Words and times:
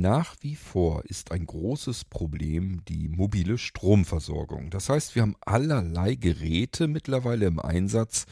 nach 0.00 0.36
wie 0.40 0.56
vor 0.56 1.04
ist 1.06 1.32
ein 1.32 1.46
großes 1.46 2.04
Problem 2.04 2.84
die 2.86 3.08
mobile 3.08 3.58
Stromversorgung. 3.58 4.70
Das 4.70 4.88
heißt, 4.88 5.14
wir 5.14 5.22
haben 5.22 5.36
allerlei 5.40 6.14
Geräte 6.14 6.88
mittlerweile 6.88 7.46
im 7.46 7.58
Einsatz 7.58 8.26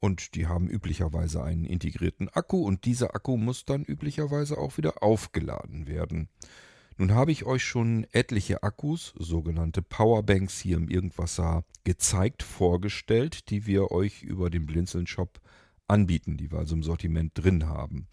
und 0.00 0.34
die 0.34 0.46
haben 0.46 0.68
üblicherweise 0.68 1.42
einen 1.42 1.64
integrierten 1.64 2.28
Akku 2.28 2.64
und 2.64 2.84
dieser 2.84 3.14
Akku 3.14 3.36
muss 3.36 3.64
dann 3.64 3.84
üblicherweise 3.84 4.58
auch 4.58 4.76
wieder 4.76 5.02
aufgeladen 5.02 5.86
werden. 5.86 6.28
Nun 6.98 7.14
habe 7.14 7.32
ich 7.32 7.44
euch 7.44 7.64
schon 7.64 8.06
etliche 8.12 8.62
Akkus, 8.62 9.14
sogenannte 9.16 9.82
Powerbanks 9.82 10.58
hier 10.60 10.76
im 10.76 10.88
Irgendwasser 10.88 11.64
gezeigt, 11.84 12.42
vorgestellt, 12.42 13.50
die 13.50 13.66
wir 13.66 13.90
euch 13.90 14.22
über 14.22 14.50
den 14.50 14.66
Blinzeln 14.66 15.06
Shop 15.06 15.40
anbieten, 15.88 16.36
die 16.36 16.50
wir 16.50 16.58
also 16.58 16.74
im 16.74 16.82
Sortiment 16.82 17.32
drin 17.34 17.66
haben 17.66 18.08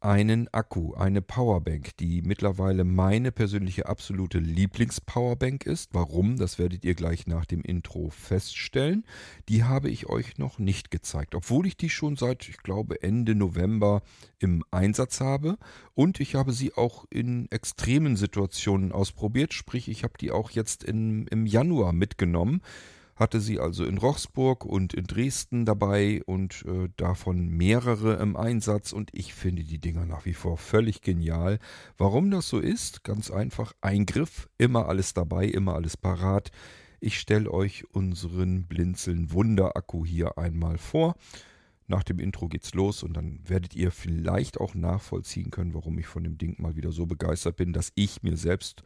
einen 0.00 0.48
Akku, 0.52 0.94
eine 0.94 1.20
Powerbank, 1.20 1.96
die 1.98 2.22
mittlerweile 2.22 2.84
meine 2.84 3.32
persönliche 3.32 3.86
absolute 3.86 4.38
Lieblings-Powerbank 4.38 5.66
ist. 5.66 5.90
Warum? 5.92 6.38
Das 6.38 6.58
werdet 6.58 6.84
ihr 6.84 6.94
gleich 6.94 7.26
nach 7.26 7.44
dem 7.44 7.60
Intro 7.60 8.08
feststellen. 8.08 9.04
Die 9.48 9.64
habe 9.64 9.90
ich 9.90 10.08
euch 10.08 10.38
noch 10.38 10.58
nicht 10.58 10.90
gezeigt, 10.90 11.34
obwohl 11.34 11.66
ich 11.66 11.76
die 11.76 11.90
schon 11.90 12.16
seit, 12.16 12.48
ich 12.48 12.58
glaube, 12.58 13.02
Ende 13.02 13.34
November 13.34 14.02
im 14.38 14.64
Einsatz 14.70 15.20
habe. 15.20 15.58
Und 15.94 16.18
ich 16.18 16.34
habe 16.34 16.52
sie 16.52 16.72
auch 16.74 17.04
in 17.10 17.50
extremen 17.50 18.16
Situationen 18.16 18.92
ausprobiert. 18.92 19.52
Sprich, 19.52 19.88
ich 19.88 20.02
habe 20.02 20.14
die 20.18 20.30
auch 20.30 20.50
jetzt 20.50 20.82
in, 20.82 21.26
im 21.26 21.44
Januar 21.44 21.92
mitgenommen 21.92 22.62
hatte 23.20 23.40
sie 23.40 23.60
also 23.60 23.84
in 23.84 23.98
Rochsburg 23.98 24.64
und 24.64 24.94
in 24.94 25.04
Dresden 25.04 25.66
dabei 25.66 26.22
und 26.24 26.64
äh, 26.66 26.88
davon 26.96 27.48
mehrere 27.48 28.14
im 28.14 28.34
Einsatz 28.34 28.92
und 28.92 29.10
ich 29.12 29.34
finde 29.34 29.62
die 29.62 29.78
Dinger 29.78 30.06
nach 30.06 30.24
wie 30.24 30.32
vor 30.32 30.56
völlig 30.56 31.02
genial. 31.02 31.58
Warum 31.98 32.30
das 32.30 32.48
so 32.48 32.58
ist? 32.58 33.04
Ganz 33.04 33.30
einfach 33.30 33.74
Eingriff, 33.82 34.48
immer 34.56 34.88
alles 34.88 35.12
dabei, 35.12 35.44
immer 35.44 35.74
alles 35.74 35.98
parat. 35.98 36.50
Ich 36.98 37.18
stelle 37.18 37.50
euch 37.52 37.84
unseren 37.92 38.66
Blinzeln 38.66 39.32
Wunderakku 39.32 40.06
hier 40.06 40.38
einmal 40.38 40.78
vor. 40.78 41.14
Nach 41.88 42.02
dem 42.02 42.20
Intro 42.20 42.48
geht's 42.48 42.72
los 42.72 43.02
und 43.02 43.14
dann 43.14 43.40
werdet 43.44 43.74
ihr 43.74 43.90
vielleicht 43.90 44.58
auch 44.58 44.74
nachvollziehen 44.74 45.50
können, 45.50 45.74
warum 45.74 45.98
ich 45.98 46.06
von 46.06 46.24
dem 46.24 46.38
Ding 46.38 46.56
mal 46.60 46.74
wieder 46.74 46.92
so 46.92 47.04
begeistert 47.04 47.56
bin, 47.56 47.74
dass 47.74 47.92
ich 47.96 48.22
mir 48.22 48.38
selbst 48.38 48.82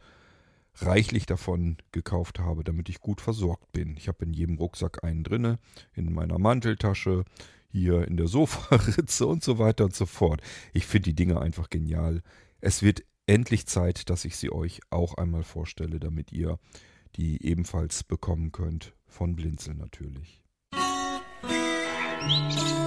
reichlich 0.77 1.25
davon 1.25 1.77
gekauft 1.91 2.39
habe, 2.39 2.63
damit 2.63 2.89
ich 2.89 2.99
gut 2.99 3.21
versorgt 3.21 3.71
bin. 3.71 3.95
Ich 3.97 4.07
habe 4.07 4.25
in 4.25 4.33
jedem 4.33 4.57
Rucksack 4.57 5.03
einen 5.03 5.23
drinne, 5.23 5.59
in 5.93 6.13
meiner 6.13 6.39
Manteltasche, 6.39 7.25
hier 7.71 8.07
in 8.07 8.17
der 8.17 8.27
Sofaritze 8.29 9.25
und 9.25 9.43
so 9.43 9.59
weiter 9.59 9.85
und 9.85 9.95
so 9.95 10.05
fort. 10.05 10.41
Ich 10.73 10.85
finde 10.85 11.09
die 11.09 11.15
Dinge 11.15 11.41
einfach 11.41 11.69
genial. 11.69 12.21
Es 12.61 12.81
wird 12.81 13.03
endlich 13.27 13.67
Zeit, 13.67 14.09
dass 14.09 14.25
ich 14.25 14.37
sie 14.37 14.51
euch 14.51 14.81
auch 14.89 15.15
einmal 15.15 15.43
vorstelle, 15.43 15.99
damit 15.99 16.31
ihr 16.31 16.59
die 17.15 17.45
ebenfalls 17.45 18.03
bekommen 18.03 18.51
könnt. 18.51 18.93
Von 19.07 19.35
Blinzeln 19.35 19.77
natürlich. 19.77 20.41
Musik 22.27 22.85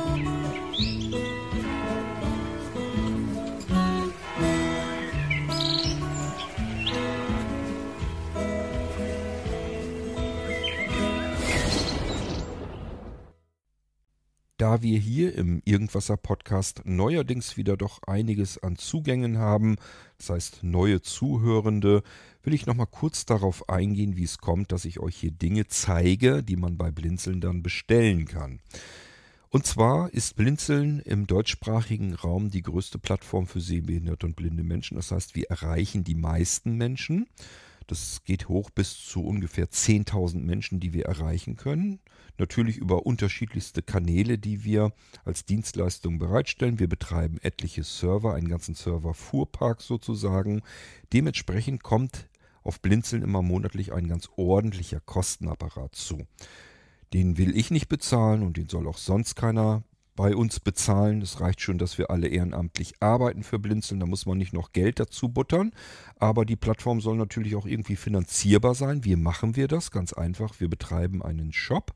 da 14.58 14.82
wir 14.82 14.98
hier 14.98 15.34
im 15.36 15.62
Irgendwasser 15.64 16.16
Podcast 16.16 16.82
neuerdings 16.84 17.56
wieder 17.56 17.76
doch 17.76 18.02
einiges 18.02 18.58
an 18.58 18.76
Zugängen 18.76 19.38
haben, 19.38 19.76
das 20.18 20.30
heißt 20.30 20.64
neue 20.64 21.00
Zuhörende, 21.00 22.02
will 22.42 22.54
ich 22.54 22.66
nochmal 22.66 22.88
kurz 22.90 23.24
darauf 23.24 23.68
eingehen, 23.68 24.16
wie 24.16 24.24
es 24.24 24.38
kommt, 24.38 24.72
dass 24.72 24.84
ich 24.84 24.98
euch 24.98 25.16
hier 25.16 25.30
Dinge 25.30 25.68
zeige, 25.68 26.42
die 26.42 26.56
man 26.56 26.76
bei 26.76 26.90
Blinzeln 26.90 27.40
dann 27.40 27.62
bestellen 27.62 28.26
kann. 28.26 28.58
Und 29.48 29.64
zwar 29.64 30.12
ist 30.12 30.36
Blinzeln 30.36 31.00
im 31.00 31.26
deutschsprachigen 31.26 32.14
Raum 32.14 32.50
die 32.50 32.62
größte 32.62 32.98
Plattform 32.98 33.46
für 33.46 33.60
sehbehinderte 33.60 34.26
und 34.26 34.36
blinde 34.36 34.64
Menschen. 34.64 34.96
Das 34.96 35.12
heißt, 35.12 35.36
wir 35.36 35.48
erreichen 35.48 36.02
die 36.02 36.16
meisten 36.16 36.76
Menschen. 36.76 37.28
Das 37.88 38.22
geht 38.22 38.48
hoch 38.50 38.68
bis 38.68 39.02
zu 39.02 39.24
ungefähr 39.24 39.70
10.000 39.70 40.40
Menschen, 40.40 40.78
die 40.78 40.92
wir 40.92 41.06
erreichen 41.06 41.56
können. 41.56 42.00
Natürlich 42.36 42.76
über 42.76 43.06
unterschiedlichste 43.06 43.82
Kanäle, 43.82 44.36
die 44.36 44.62
wir 44.62 44.92
als 45.24 45.46
Dienstleistung 45.46 46.18
bereitstellen. 46.18 46.78
Wir 46.78 46.88
betreiben 46.88 47.38
etliche 47.40 47.82
Server, 47.82 48.34
einen 48.34 48.48
ganzen 48.48 48.74
Server-Fuhrpark 48.74 49.80
sozusagen. 49.80 50.60
Dementsprechend 51.14 51.82
kommt 51.82 52.28
auf 52.62 52.82
Blinzeln 52.82 53.22
immer 53.22 53.40
monatlich 53.40 53.94
ein 53.94 54.06
ganz 54.06 54.28
ordentlicher 54.36 55.00
Kostenapparat 55.00 55.94
zu. 55.94 56.26
Den 57.14 57.38
will 57.38 57.56
ich 57.56 57.70
nicht 57.70 57.88
bezahlen 57.88 58.42
und 58.42 58.58
den 58.58 58.68
soll 58.68 58.86
auch 58.86 58.98
sonst 58.98 59.34
keiner 59.34 59.82
bei 60.18 60.34
uns 60.34 60.58
bezahlen. 60.58 61.22
Es 61.22 61.40
reicht 61.40 61.60
schon, 61.60 61.78
dass 61.78 61.96
wir 61.96 62.10
alle 62.10 62.26
ehrenamtlich 62.26 62.94
arbeiten 62.98 63.44
für 63.44 63.60
Blinzeln. 63.60 64.00
Da 64.00 64.06
muss 64.06 64.26
man 64.26 64.36
nicht 64.36 64.52
noch 64.52 64.72
Geld 64.72 64.98
dazu 64.98 65.28
buttern. 65.28 65.70
Aber 66.16 66.44
die 66.44 66.56
Plattform 66.56 67.00
soll 67.00 67.16
natürlich 67.16 67.54
auch 67.54 67.66
irgendwie 67.66 67.94
finanzierbar 67.94 68.74
sein. 68.74 69.04
Wie 69.04 69.14
machen 69.14 69.54
wir 69.54 69.68
das? 69.68 69.92
Ganz 69.92 70.12
einfach. 70.12 70.58
Wir 70.58 70.68
betreiben 70.68 71.22
einen 71.22 71.52
Shop 71.52 71.94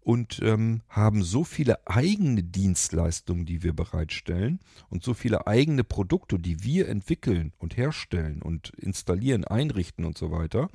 und 0.00 0.40
ähm, 0.42 0.80
haben 0.88 1.22
so 1.22 1.44
viele 1.44 1.86
eigene 1.86 2.42
Dienstleistungen, 2.42 3.44
die 3.44 3.62
wir 3.62 3.74
bereitstellen 3.74 4.58
und 4.88 5.04
so 5.04 5.12
viele 5.12 5.46
eigene 5.46 5.84
Produkte, 5.84 6.38
die 6.38 6.64
wir 6.64 6.88
entwickeln 6.88 7.52
und 7.58 7.76
herstellen 7.76 8.40
und 8.40 8.70
installieren, 8.78 9.44
einrichten 9.44 10.06
und 10.06 10.16
so 10.16 10.30
weiter 10.30 10.70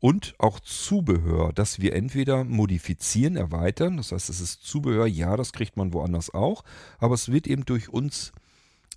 und 0.00 0.34
auch 0.38 0.60
Zubehör, 0.60 1.52
das 1.52 1.80
wir 1.80 1.94
entweder 1.94 2.44
modifizieren, 2.44 3.36
erweitern, 3.36 3.96
das 3.96 4.12
heißt, 4.12 4.30
es 4.30 4.40
ist 4.40 4.62
Zubehör, 4.62 5.06
ja, 5.06 5.36
das 5.36 5.52
kriegt 5.52 5.76
man 5.76 5.92
woanders 5.92 6.32
auch, 6.32 6.62
aber 6.98 7.14
es 7.14 7.32
wird 7.32 7.46
eben 7.46 7.64
durch 7.64 7.88
uns 7.88 8.32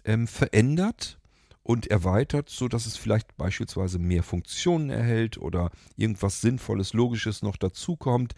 ähm, 0.06 0.28
verändert 0.28 1.20
und 1.64 1.88
erweitert, 1.88 2.50
sodass 2.50 2.86
es 2.86 2.98
vielleicht 2.98 3.36
beispielsweise 3.38 4.00
mehr 4.00 4.24
Funktionen 4.24 4.90
erhält 4.90 5.38
oder 5.38 5.72
irgendwas 5.96 6.42
Sinnvolles, 6.42 6.94
Logisches 6.94 7.42
noch 7.42 7.58
dazukommt, 7.58 8.34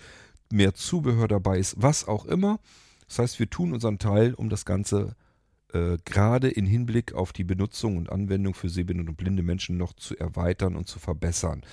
mehr 0.52 0.74
Zubehör 0.74 1.28
dabei 1.28 1.58
ist, 1.58 1.82
was 1.82 2.08
auch 2.08 2.26
immer. 2.26 2.60
Das 3.08 3.20
heißt, 3.20 3.40
wir 3.40 3.50
tun 3.50 3.74
unseren 3.74 4.00
Teil, 4.00 4.34
um 4.34 4.50
das 4.50 4.66
Ganze 4.66 5.16
äh, 5.74 5.98
gerade 6.06 6.50
in 6.50 6.66
Hinblick 6.66 7.14
auf 7.14 7.34
die 7.34 7.44
Benutzung 7.44 7.98
und 7.98 8.12
Anwendung 8.12 8.54
für 8.54 8.70
sehbehinderte 8.70 9.12
und 9.12 9.18
blinde 9.18 9.44
Menschen 9.44 9.78
noch 9.78 9.94
zu 9.94 10.18
erweitern 10.18 10.76
und 10.76 10.88
zu 10.88 11.00
verbessern. 11.00 11.64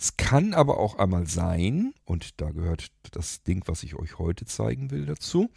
Es 0.00 0.16
kann 0.16 0.54
aber 0.54 0.78
auch 0.78 0.94
einmal 0.94 1.26
sein, 1.26 1.92
und 2.06 2.40
da 2.40 2.52
gehört 2.52 2.90
das 3.10 3.42
Ding, 3.42 3.64
was 3.66 3.82
ich 3.82 3.96
euch 3.96 4.18
heute 4.18 4.46
zeigen 4.46 4.90
will, 4.90 5.04
dazu, 5.04 5.50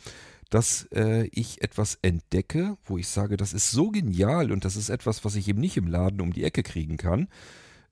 dass 0.49 0.85
äh, 0.91 1.29
ich 1.31 1.61
etwas 1.61 1.97
entdecke, 2.01 2.77
wo 2.83 2.97
ich 2.97 3.07
sage, 3.07 3.37
das 3.37 3.53
ist 3.53 3.71
so 3.71 3.89
genial 3.89 4.51
und 4.51 4.65
das 4.65 4.75
ist 4.75 4.89
etwas, 4.89 5.23
was 5.23 5.35
ich 5.35 5.47
eben 5.47 5.61
nicht 5.61 5.77
im 5.77 5.87
Laden 5.87 6.19
um 6.19 6.33
die 6.33 6.43
Ecke 6.43 6.61
kriegen 6.61 6.97
kann, 6.97 7.29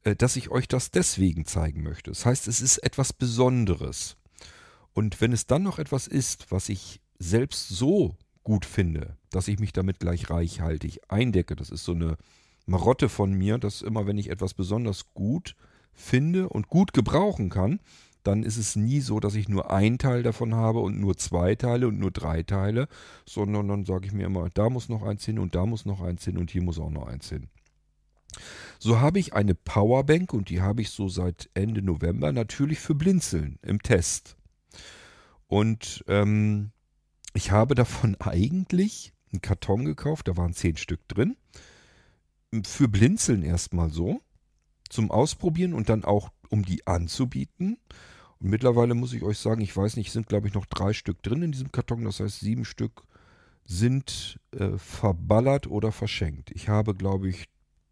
äh, 0.03 0.13
dass 0.13 0.35
ich 0.35 0.49
euch 0.49 0.67
das 0.67 0.91
deswegen 0.91 1.45
zeigen 1.45 1.83
möchte. 1.83 2.11
Das 2.11 2.25
heißt, 2.25 2.49
es 2.49 2.59
ist 2.59 2.79
etwas 2.79 3.13
Besonderes. 3.13 4.17
Und 4.91 5.21
wenn 5.21 5.31
es 5.31 5.47
dann 5.47 5.63
noch 5.63 5.79
etwas 5.79 6.05
ist, 6.05 6.51
was 6.51 6.67
ich 6.67 6.99
selbst 7.17 7.69
so 7.69 8.17
gut 8.43 8.65
finde, 8.65 9.15
dass 9.29 9.47
ich 9.47 9.57
mich 9.57 9.71
damit 9.71 9.99
gleich 10.01 10.29
reichhaltig 10.29 10.99
eindecke, 11.07 11.55
das 11.55 11.69
ist 11.69 11.85
so 11.85 11.93
eine 11.93 12.17
Marotte 12.65 13.07
von 13.07 13.31
mir, 13.31 13.57
dass 13.57 13.81
immer, 13.81 14.05
wenn 14.05 14.17
ich 14.17 14.29
etwas 14.29 14.53
besonders 14.53 15.13
gut 15.13 15.55
finde 15.93 16.49
und 16.49 16.67
gut 16.67 16.93
gebrauchen 16.93 17.49
kann, 17.49 17.79
dann 18.23 18.43
ist 18.43 18.57
es 18.57 18.75
nie 18.75 19.01
so, 19.01 19.19
dass 19.19 19.35
ich 19.35 19.49
nur 19.49 19.71
ein 19.71 19.97
Teil 19.97 20.23
davon 20.23 20.53
habe 20.53 20.79
und 20.79 20.99
nur 20.99 21.17
zwei 21.17 21.55
Teile 21.55 21.87
und 21.87 21.99
nur 21.99 22.11
drei 22.11 22.43
Teile, 22.43 22.87
sondern 23.25 23.67
dann 23.67 23.85
sage 23.85 24.05
ich 24.05 24.13
mir 24.13 24.25
immer, 24.25 24.49
da 24.53 24.69
muss 24.69 24.89
noch 24.89 25.01
eins 25.01 25.25
hin 25.25 25.39
und 25.39 25.55
da 25.55 25.65
muss 25.65 25.85
noch 25.85 26.01
eins 26.01 26.23
hin 26.23 26.37
und 26.37 26.51
hier 26.51 26.61
muss 26.61 26.79
auch 26.79 26.91
noch 26.91 27.07
eins 27.07 27.29
hin. 27.29 27.47
So 28.79 28.99
habe 28.99 29.19
ich 29.19 29.33
eine 29.33 29.55
Powerbank 29.55 30.33
und 30.33 30.49
die 30.49 30.61
habe 30.61 30.81
ich 30.81 30.89
so 30.89 31.07
seit 31.09 31.49
Ende 31.53 31.81
November 31.81 32.31
natürlich 32.31 32.79
für 32.79 32.95
Blinzeln 32.95 33.59
im 33.61 33.81
Test. 33.81 34.37
Und 35.47 36.03
ähm, 36.07 36.71
ich 37.33 37.51
habe 37.51 37.75
davon 37.75 38.15
eigentlich 38.19 39.13
einen 39.31 39.41
Karton 39.41 39.85
gekauft, 39.85 40.27
da 40.27 40.37
waren 40.37 40.53
zehn 40.53 40.77
Stück 40.77 41.07
drin. 41.07 41.35
Für 42.65 42.87
Blinzeln 42.87 43.43
erstmal 43.43 43.89
so 43.89 44.21
zum 44.91 45.09
Ausprobieren 45.09 45.73
und 45.73 45.89
dann 45.89 46.03
auch, 46.03 46.29
um 46.49 46.63
die 46.63 46.85
anzubieten. 46.85 47.77
Und 48.39 48.49
mittlerweile 48.49 48.93
muss 48.93 49.13
ich 49.13 49.23
euch 49.23 49.39
sagen, 49.39 49.61
ich 49.61 49.75
weiß 49.75 49.95
nicht, 49.95 50.11
sind 50.11 50.27
glaube 50.27 50.47
ich 50.47 50.53
noch 50.53 50.65
drei 50.65 50.93
Stück 50.93 51.23
drin 51.23 51.43
in 51.43 51.51
diesem 51.51 51.71
Karton. 51.71 52.03
Das 52.03 52.19
heißt, 52.19 52.39
sieben 52.41 52.65
Stück 52.65 53.03
sind 53.65 54.39
äh, 54.51 54.77
verballert 54.77 55.67
oder 55.67 55.91
verschenkt. 55.91 56.51
Ich 56.51 56.67
habe, 56.67 56.93
glaube 56.93 57.29
ich, 57.29 57.45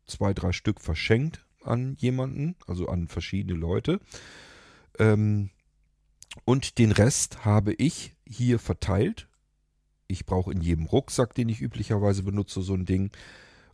zwei, 0.05 0.33
drei 0.33 0.51
Stück 0.51 0.81
verschenkt 0.81 1.45
an 1.63 1.95
jemanden, 1.99 2.55
also 2.67 2.87
an 2.87 3.07
verschiedene 3.07 3.57
Leute. 3.57 4.01
Ähm, 4.97 5.51
und 6.45 6.77
den 6.79 6.91
Rest 6.91 7.45
habe 7.45 7.73
ich 7.73 8.15
hier 8.25 8.59
verteilt. 8.59 9.27
Ich 10.07 10.25
brauche 10.25 10.51
in 10.51 10.61
jedem 10.61 10.85
Rucksack, 10.85 11.33
den 11.33 11.49
ich 11.49 11.61
üblicherweise 11.61 12.23
benutze, 12.23 12.61
so 12.61 12.73
ein 12.73 12.85
Ding. 12.85 13.11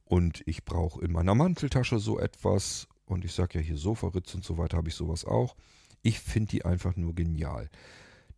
und 0.04 0.44
ich 0.46 0.66
brauche 0.66 1.04
in 1.04 1.12
meiner 1.12 1.34
Manteltasche 1.34 1.98
so 1.98 2.20
etwas 2.20 2.88
und 3.06 3.26
ich 3.26 3.34
sage 3.34 3.60
ja 3.60 3.66
hier 3.66 3.78
Sofaritz 3.78 4.34
und 4.34 4.44
so 4.44 4.58
weiter 4.58 4.78
habe 4.78 4.90
ich 4.90 4.96
sowas 4.96 5.26
auch. 5.26 5.56
Ich 6.02 6.20
finde 6.20 6.52
die 6.52 6.66
einfach 6.66 6.96
nur 6.96 7.14
genial. 7.16 7.70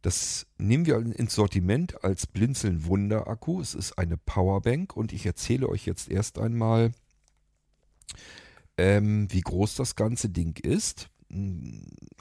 Das 0.02 0.46
nehmen 0.58 0.86
wir 0.86 0.98
ins 0.98 1.36
Sortiment 1.36 2.04
als 2.04 2.28
Blinzeln 2.28 2.86
Wunder 2.86 3.28
Akku. 3.28 3.60
Es 3.60 3.74
ist 3.74 3.98
eine 3.98 4.18
Powerbank 4.18 4.96
und 4.96 5.12
ich 5.12 5.26
erzähle 5.26 5.68
euch 5.68 5.86
jetzt 5.86 6.10
erst 6.10 6.38
einmal, 6.38 6.92
ähm, 8.78 9.28
wie 9.32 9.42
groß 9.42 9.76
das 9.76 9.96
ganze 9.96 10.30
Ding 10.30 10.58
ist. 10.64 11.10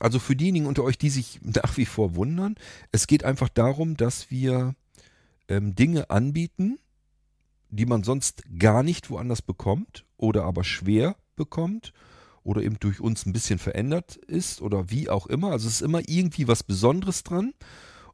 Also 0.01 0.19
für 0.19 0.35
diejenigen 0.35 0.67
unter 0.67 0.83
euch, 0.83 0.99
die 0.99 1.11
sich 1.11 1.41
nach 1.43 1.77
wie 1.77 1.87
vor 1.87 2.15
wundern, 2.15 2.57
es 2.93 3.07
geht 3.07 3.25
einfach 3.25 3.49
darum, 3.49 3.97
dass 3.97 4.31
wir 4.31 4.75
ähm, 5.49 5.75
Dinge 5.75 6.11
anbieten, 6.11 6.79
die 7.69 7.87
man 7.87 8.05
sonst 8.05 8.43
gar 8.59 8.83
nicht 8.83 9.11
woanders 9.11 9.43
bekommt 9.43 10.07
oder 10.17 10.45
aber 10.45 10.65
schwer 10.65 11.17
bekommt 11.37 11.93
oder 12.47 12.63
eben 12.63 12.79
durch 12.79 13.01
uns 13.01 13.27
ein 13.27 13.33
bisschen 13.33 13.59
verändert 13.59 14.17
ist 14.17 14.63
oder 14.63 14.89
wie 14.91 15.11
auch 15.11 15.27
immer. 15.27 15.51
Also 15.51 15.67
es 15.67 15.75
ist 15.75 15.83
immer 15.83 16.01
irgendwie 16.07 16.49
was 16.49 16.63
Besonderes 16.63 17.25
dran. 17.25 17.53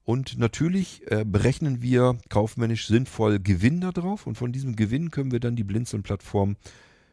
Und 0.04 0.36
natürlich 0.36 1.02
äh, 1.12 1.24
berechnen 1.24 1.80
wir 1.80 2.18
kaufmännisch 2.28 2.88
sinnvoll 2.88 3.38
Gewinn 3.38 3.80
darauf 3.80 4.26
und 4.26 4.36
von 4.36 4.50
diesem 4.50 4.74
Gewinn 4.74 5.12
können 5.12 5.30
wir 5.30 5.38
dann 5.38 5.54
die 5.54 5.62
Blinzeln-Plattform 5.62 6.56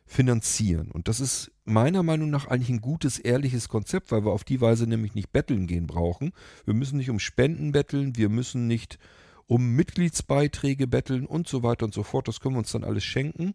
finanzieren. 0.08 0.90
Und 0.90 1.08
das 1.08 1.20
ist 1.20 1.52
meiner 1.66 2.02
Meinung 2.02 2.32
nach 2.32 2.48
eigentlich 2.48 2.70
ein 2.70 2.82
gutes, 2.82 3.20
ehrliches 3.20 3.70
Konzept, 3.70 4.12
weil 4.12 4.26
wir 4.26 4.32
auf 4.32 4.44
die 4.44 4.60
Weise 4.60 4.88
nämlich 4.88 5.14
nicht 5.14 5.32
betteln 5.32 5.68
gehen 5.68 5.86
brauchen. 5.86 6.32
Wir 6.66 6.74
müssen 6.74 6.98
nicht 6.98 7.12
um 7.12 7.20
Spenden 7.20 7.74
betteln, 7.74 8.16
wir 8.16 8.30
müssen 8.30 8.66
nicht 8.66 8.98
um 9.46 9.76
Mitgliedsbeiträge 9.76 10.88
betteln 10.88 11.28
und 11.28 11.48
so 11.48 11.62
weiter 11.62 11.86
und 11.86 11.94
so 11.94 12.02
fort. 12.02 12.28
Das 12.28 12.40
können 12.40 12.56
wir 12.56 12.60
uns 12.60 12.72
dann 12.72 12.84
alles 12.84 13.04
schenken 13.04 13.54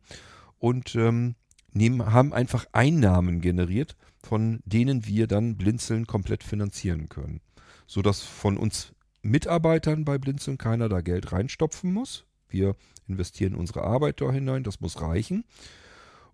und 0.59 0.95
ähm, 0.95 1.35
nehmen, 1.75 2.13
haben 2.13 2.33
einfach 2.33 2.67
Einnahmen 2.73 3.41
generiert, 3.41 3.97
von 4.23 4.61
denen 4.65 5.07
wir 5.07 5.27
dann 5.27 5.57
Blinzeln 5.57 6.07
komplett 6.07 6.43
finanzieren 6.43 7.09
können. 7.09 7.41
Sodass 7.87 8.23
von 8.23 8.57
uns 8.57 8.93
Mitarbeitern 9.23 10.05
bei 10.05 10.19
Blinzeln 10.19 10.59
keiner 10.59 10.89
da 10.89 11.01
Geld 11.01 11.33
reinstopfen 11.33 11.93
muss. 11.93 12.25
Wir 12.49 12.77
investieren 13.09 13.55
unsere 13.55 13.83
Arbeit 13.83 14.21
da 14.21 14.31
hinein, 14.31 14.65
das 14.65 14.81
muss 14.81 15.01
reichen. 15.01 15.45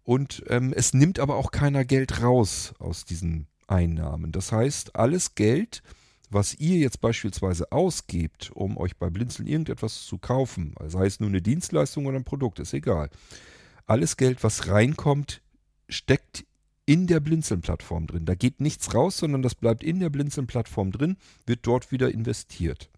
Und 0.02 0.42
ähm, 0.48 0.72
es 0.74 0.94
nimmt 0.94 1.18
aber 1.18 1.36
auch 1.36 1.50
keiner 1.50 1.84
Geld 1.84 2.22
raus 2.22 2.74
aus 2.78 3.04
diesen 3.04 3.46
Einnahmen. 3.66 4.32
Das 4.32 4.52
heißt, 4.52 4.96
alles 4.96 5.34
Geld, 5.34 5.82
was 6.30 6.54
ihr 6.54 6.78
jetzt 6.78 7.00
beispielsweise 7.00 7.70
ausgebt, 7.72 8.50
um 8.54 8.76
euch 8.76 8.96
bei 8.96 9.10
Blinzeln 9.10 9.46
irgendetwas 9.46 10.04
zu 10.04 10.18
kaufen, 10.18 10.74
sei 10.86 11.06
es 11.06 11.20
nur 11.20 11.28
eine 11.28 11.42
Dienstleistung 11.42 12.06
oder 12.06 12.16
ein 12.16 12.24
Produkt, 12.24 12.58
ist 12.58 12.74
egal. 12.74 13.10
Alles 13.90 14.16
Geld, 14.16 14.44
was 14.44 14.68
reinkommt, 14.68 15.42
steckt 15.88 16.46
in 16.86 17.08
der 17.08 17.18
Blinzeln-Plattform 17.18 18.06
drin. 18.06 18.24
Da 18.24 18.36
geht 18.36 18.60
nichts 18.60 18.94
raus, 18.94 19.16
sondern 19.16 19.42
das 19.42 19.56
bleibt 19.56 19.82
in 19.82 19.98
der 19.98 20.10
Blinzeln-Plattform 20.10 20.92
drin, 20.92 21.16
wird 21.44 21.66
dort 21.66 21.90
wieder 21.90 22.08
investiert. 22.08 22.88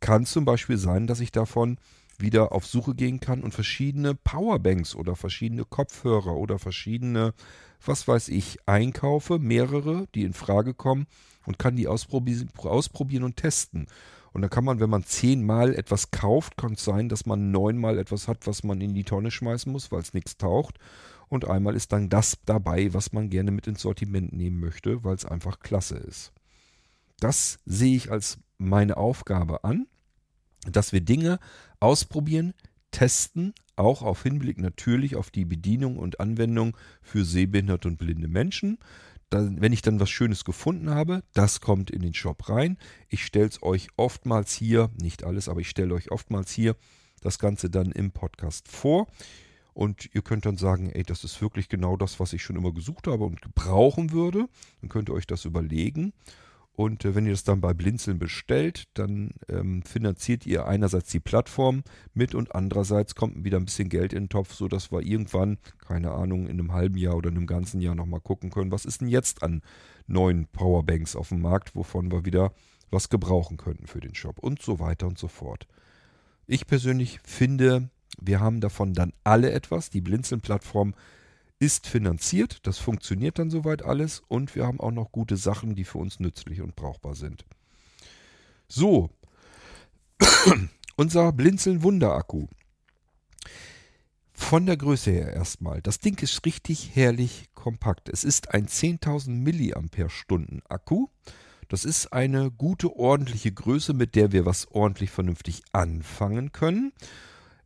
Kann 0.00 0.26
zum 0.26 0.44
Beispiel 0.44 0.76
sein, 0.76 1.06
dass 1.06 1.20
ich 1.20 1.32
davon 1.32 1.78
wieder 2.18 2.52
auf 2.52 2.66
Suche 2.66 2.94
gehen 2.94 3.20
kann 3.20 3.42
und 3.42 3.54
verschiedene 3.54 4.14
Powerbanks 4.14 4.94
oder 4.94 5.16
verschiedene 5.16 5.64
Kopfhörer 5.64 6.36
oder 6.36 6.58
verschiedene, 6.58 7.32
was 7.82 8.06
weiß 8.06 8.28
ich, 8.28 8.58
einkaufe, 8.66 9.38
mehrere, 9.38 10.08
die 10.14 10.24
in 10.24 10.34
Frage 10.34 10.74
kommen 10.74 11.06
und 11.46 11.58
kann 11.58 11.74
die 11.74 11.88
ausprobieren, 11.88 12.50
ausprobieren 12.58 13.24
und 13.24 13.38
testen. 13.38 13.86
Und 14.32 14.42
dann 14.42 14.50
kann 14.50 14.64
man, 14.64 14.80
wenn 14.80 14.90
man 14.90 15.04
zehnmal 15.04 15.74
etwas 15.74 16.10
kauft, 16.10 16.56
kann 16.56 16.74
es 16.74 16.84
sein, 16.84 17.08
dass 17.08 17.26
man 17.26 17.50
neunmal 17.50 17.98
etwas 17.98 18.28
hat, 18.28 18.46
was 18.46 18.62
man 18.62 18.80
in 18.80 18.94
die 18.94 19.04
Tonne 19.04 19.30
schmeißen 19.30 19.70
muss, 19.70 19.90
weil 19.90 20.00
es 20.00 20.14
nichts 20.14 20.36
taucht. 20.36 20.78
Und 21.28 21.46
einmal 21.46 21.76
ist 21.76 21.92
dann 21.92 22.08
das 22.08 22.38
dabei, 22.44 22.92
was 22.94 23.12
man 23.12 23.30
gerne 23.30 23.50
mit 23.50 23.66
ins 23.66 23.82
Sortiment 23.82 24.32
nehmen 24.32 24.60
möchte, 24.60 25.04
weil 25.04 25.14
es 25.14 25.24
einfach 25.24 25.60
klasse 25.60 25.96
ist. 25.96 26.32
Das 27.20 27.58
sehe 27.66 27.96
ich 27.96 28.10
als 28.10 28.38
meine 28.58 28.96
Aufgabe 28.96 29.64
an, 29.64 29.86
dass 30.70 30.92
wir 30.92 31.00
Dinge 31.00 31.38
ausprobieren, 31.80 32.54
testen, 32.90 33.54
auch 33.76 34.02
auf 34.02 34.22
Hinblick 34.22 34.58
natürlich 34.58 35.16
auf 35.16 35.30
die 35.30 35.44
Bedienung 35.44 35.98
und 35.98 36.20
Anwendung 36.20 36.76
für 37.02 37.24
sehbehinderte 37.24 37.88
und 37.88 37.98
blinde 37.98 38.28
Menschen 38.28 38.78
dann, 39.30 39.60
wenn 39.60 39.72
ich 39.72 39.82
dann 39.82 40.00
was 40.00 40.10
Schönes 40.10 40.44
gefunden 40.44 40.90
habe, 40.90 41.22
das 41.34 41.60
kommt 41.60 41.90
in 41.90 42.02
den 42.02 42.14
Shop 42.14 42.48
rein. 42.48 42.78
Ich 43.08 43.24
stelle 43.24 43.48
es 43.48 43.62
euch 43.62 43.88
oftmals 43.96 44.54
hier, 44.54 44.90
nicht 45.00 45.24
alles, 45.24 45.48
aber 45.48 45.60
ich 45.60 45.68
stelle 45.68 45.94
euch 45.94 46.10
oftmals 46.10 46.50
hier 46.50 46.76
das 47.20 47.38
Ganze 47.38 47.68
dann 47.70 47.92
im 47.92 48.10
Podcast 48.10 48.68
vor. 48.68 49.06
Und 49.74 50.10
ihr 50.12 50.22
könnt 50.22 50.44
dann 50.44 50.56
sagen, 50.56 50.90
ey, 50.90 51.04
das 51.04 51.22
ist 51.22 51.40
wirklich 51.40 51.68
genau 51.68 51.96
das, 51.96 52.18
was 52.18 52.32
ich 52.32 52.42
schon 52.42 52.56
immer 52.56 52.72
gesucht 52.72 53.06
habe 53.06 53.24
und 53.24 53.54
brauchen 53.54 54.10
würde. 54.10 54.48
Dann 54.80 54.88
könnt 54.88 55.08
ihr 55.08 55.14
euch 55.14 55.26
das 55.26 55.44
überlegen. 55.44 56.12
Und 56.78 57.04
äh, 57.04 57.16
wenn 57.16 57.26
ihr 57.26 57.32
das 57.32 57.42
dann 57.42 57.60
bei 57.60 57.74
Blinzeln 57.74 58.20
bestellt, 58.20 58.84
dann 58.94 59.32
ähm, 59.48 59.82
finanziert 59.82 60.46
ihr 60.46 60.68
einerseits 60.68 61.10
die 61.10 61.18
Plattform 61.18 61.82
mit 62.14 62.36
und 62.36 62.54
andererseits 62.54 63.16
kommt 63.16 63.42
wieder 63.42 63.58
ein 63.58 63.64
bisschen 63.64 63.88
Geld 63.88 64.12
in 64.12 64.24
den 64.24 64.28
Topf, 64.28 64.54
sodass 64.54 64.92
wir 64.92 65.02
irgendwann, 65.02 65.58
keine 65.80 66.12
Ahnung, 66.12 66.46
in 66.46 66.60
einem 66.60 66.72
halben 66.72 66.96
Jahr 66.96 67.16
oder 67.16 67.30
einem 67.30 67.48
ganzen 67.48 67.80
Jahr 67.80 67.96
nochmal 67.96 68.20
gucken 68.20 68.50
können, 68.50 68.70
was 68.70 68.84
ist 68.84 69.00
denn 69.00 69.08
jetzt 69.08 69.42
an 69.42 69.62
neuen 70.06 70.46
Powerbanks 70.46 71.16
auf 71.16 71.30
dem 71.30 71.40
Markt, 71.40 71.74
wovon 71.74 72.12
wir 72.12 72.24
wieder 72.24 72.52
was 72.92 73.08
gebrauchen 73.08 73.56
könnten 73.56 73.88
für 73.88 73.98
den 73.98 74.14
Shop 74.14 74.38
und 74.38 74.62
so 74.62 74.78
weiter 74.78 75.08
und 75.08 75.18
so 75.18 75.26
fort. 75.26 75.66
Ich 76.46 76.68
persönlich 76.68 77.18
finde, 77.24 77.90
wir 78.20 78.38
haben 78.38 78.60
davon 78.60 78.92
dann 78.92 79.12
alle 79.24 79.50
etwas. 79.50 79.90
Die 79.90 80.00
Blinzeln-Plattform 80.00 80.94
ist 81.58 81.86
finanziert, 81.86 82.66
das 82.66 82.78
funktioniert 82.78 83.38
dann 83.38 83.50
soweit 83.50 83.82
alles 83.82 84.22
und 84.28 84.54
wir 84.54 84.66
haben 84.66 84.80
auch 84.80 84.92
noch 84.92 85.10
gute 85.10 85.36
Sachen, 85.36 85.74
die 85.74 85.84
für 85.84 85.98
uns 85.98 86.20
nützlich 86.20 86.60
und 86.60 86.76
brauchbar 86.76 87.14
sind. 87.14 87.44
So, 88.68 89.10
unser 90.96 91.32
Blinzeln 91.32 91.82
Wunder-Akku. 91.82 92.46
Von 94.32 94.66
der 94.66 94.76
Größe 94.76 95.10
her 95.10 95.32
erstmal. 95.32 95.82
Das 95.82 95.98
Ding 95.98 96.16
ist 96.22 96.46
richtig 96.46 96.94
herrlich 96.94 97.48
kompakt. 97.54 98.08
Es 98.08 98.22
ist 98.22 98.54
ein 98.54 98.68
10.000 98.68 99.30
mAh 99.30 100.62
Akku. 100.68 101.08
Das 101.68 101.84
ist 101.84 102.12
eine 102.12 102.50
gute, 102.50 102.96
ordentliche 102.96 103.52
Größe, 103.52 103.94
mit 103.94 104.14
der 104.14 104.32
wir 104.32 104.46
was 104.46 104.68
ordentlich 104.70 105.10
vernünftig 105.10 105.62
anfangen 105.72 106.52
können. 106.52 106.92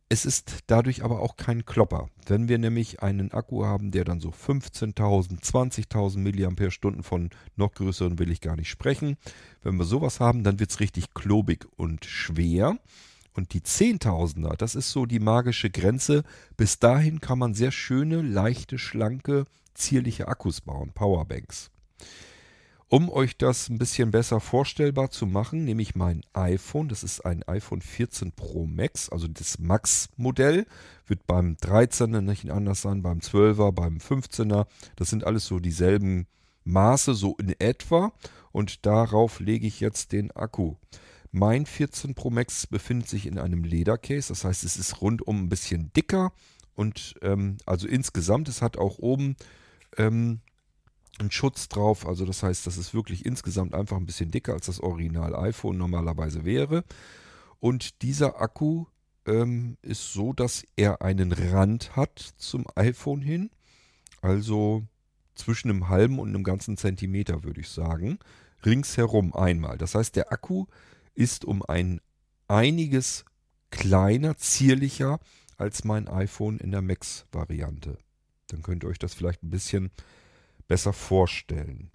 Es 0.09 0.25
ist 0.25 0.59
dadurch 0.67 1.03
aber 1.03 1.21
auch 1.21 1.37
kein 1.37 1.65
Klopper. 1.65 2.09
Wenn 2.27 2.47
wir 2.47 2.57
nämlich 2.57 3.01
einen 3.01 3.31
Akku 3.31 3.65
haben, 3.65 3.91
der 3.91 4.03
dann 4.03 4.19
so 4.19 4.29
15.000, 4.29 5.41
20.000 5.41 6.95
mAh 6.95 7.03
von 7.03 7.29
noch 7.55 7.73
größeren 7.73 8.19
will 8.19 8.29
ich 8.29 8.41
gar 8.41 8.55
nicht 8.55 8.69
sprechen. 8.69 9.17
Wenn 9.63 9.77
wir 9.77 9.85
sowas 9.85 10.19
haben, 10.19 10.43
dann 10.43 10.59
wird 10.59 10.69
es 10.69 10.79
richtig 10.79 11.13
klobig 11.13 11.65
und 11.77 12.05
schwer. 12.05 12.77
Und 13.33 13.53
die 13.53 13.61
10.000er, 13.61 14.55
das 14.55 14.75
ist 14.75 14.91
so 14.91 15.05
die 15.07 15.19
magische 15.19 15.71
Grenze. 15.71 16.23
Bis 16.57 16.77
dahin 16.77 17.19
kann 17.19 17.39
man 17.39 17.55
sehr 17.55 17.71
schöne, 17.71 18.21
leichte, 18.21 18.77
schlanke, 18.77 19.45
zierliche 19.73 20.27
Akkus 20.27 20.61
bauen, 20.61 20.91
Powerbanks. 20.93 21.71
Um 22.93 23.09
euch 23.09 23.37
das 23.37 23.69
ein 23.69 23.79
bisschen 23.79 24.11
besser 24.11 24.39
vorstellbar 24.39 25.09
zu 25.09 25.25
machen, 25.25 25.65
nehme 25.65 25.81
ich 25.81 25.95
mein 25.95 26.21
iPhone. 26.33 26.89
Das 26.89 27.01
ist 27.01 27.25
ein 27.25 27.41
iPhone 27.47 27.81
14 27.81 28.33
Pro 28.33 28.67
Max, 28.67 29.09
also 29.09 29.27
das 29.27 29.57
Max-Modell. 29.57 30.67
Wird 31.07 31.25
beim 31.25 31.55
13er 31.55 32.21
nicht 32.21 32.51
anders 32.51 32.83
sein, 32.83 33.01
beim 33.01 33.17
12er, 33.17 33.71
beim 33.71 33.97
15er. 33.97 34.67
Das 34.95 35.09
sind 35.09 35.23
alles 35.23 35.47
so 35.47 35.57
dieselben 35.57 36.27
Maße, 36.65 37.15
so 37.15 37.35
in 37.37 37.59
etwa. 37.59 38.13
Und 38.51 38.85
darauf 38.85 39.39
lege 39.39 39.65
ich 39.65 39.79
jetzt 39.79 40.11
den 40.11 40.29
Akku. 40.29 40.75
Mein 41.31 41.65
14 41.65 42.13
Pro 42.13 42.29
Max 42.29 42.67
befindet 42.67 43.09
sich 43.09 43.25
in 43.25 43.39
einem 43.39 43.63
Ledercase. 43.63 44.27
Das 44.27 44.45
heißt, 44.45 44.63
es 44.63 44.77
ist 44.77 45.01
rundum 45.01 45.45
ein 45.45 45.49
bisschen 45.49 45.91
dicker. 45.93 46.31
Und 46.75 47.15
ähm, 47.23 47.57
also 47.65 47.87
insgesamt, 47.87 48.49
es 48.49 48.61
hat 48.61 48.77
auch 48.77 48.99
oben 48.99 49.35
ähm, 49.97 50.41
einen 51.19 51.31
Schutz 51.31 51.69
drauf. 51.69 52.07
Also 52.07 52.25
das 52.25 52.43
heißt, 52.43 52.65
das 52.67 52.77
ist 52.77 52.93
wirklich 52.93 53.25
insgesamt 53.25 53.73
einfach 53.73 53.97
ein 53.97 54.05
bisschen 54.05 54.31
dicker 54.31 54.53
als 54.53 54.65
das 54.65 54.79
Original 54.79 55.35
iPhone 55.35 55.77
normalerweise 55.77 56.45
wäre. 56.45 56.83
Und 57.59 58.01
dieser 58.01 58.41
Akku 58.41 58.85
ähm, 59.25 59.77
ist 59.81 60.13
so, 60.13 60.33
dass 60.33 60.65
er 60.75 61.01
einen 61.01 61.31
Rand 61.31 61.95
hat 61.95 62.19
zum 62.37 62.65
iPhone 62.75 63.21
hin. 63.21 63.51
Also 64.21 64.83
zwischen 65.35 65.69
einem 65.69 65.89
halben 65.89 66.19
und 66.19 66.29
einem 66.29 66.43
ganzen 66.43 66.77
Zentimeter, 66.77 67.43
würde 67.43 67.61
ich 67.61 67.69
sagen. 67.69 68.19
Ringsherum 68.65 69.33
einmal. 69.33 69.77
Das 69.77 69.95
heißt, 69.95 70.15
der 70.15 70.31
Akku 70.31 70.65
ist 71.15 71.45
um 71.45 71.63
ein 71.63 71.99
einiges 72.47 73.25
kleiner, 73.71 74.37
zierlicher 74.37 75.19
als 75.57 75.83
mein 75.83 76.07
iPhone 76.07 76.59
in 76.59 76.71
der 76.71 76.81
Max-Variante. 76.81 77.97
Dann 78.47 78.61
könnt 78.61 78.83
ihr 78.83 78.89
euch 78.89 78.99
das 78.99 79.13
vielleicht 79.13 79.43
ein 79.43 79.49
bisschen 79.49 79.91
besser 80.73 80.91
vorstellen. 80.91 81.91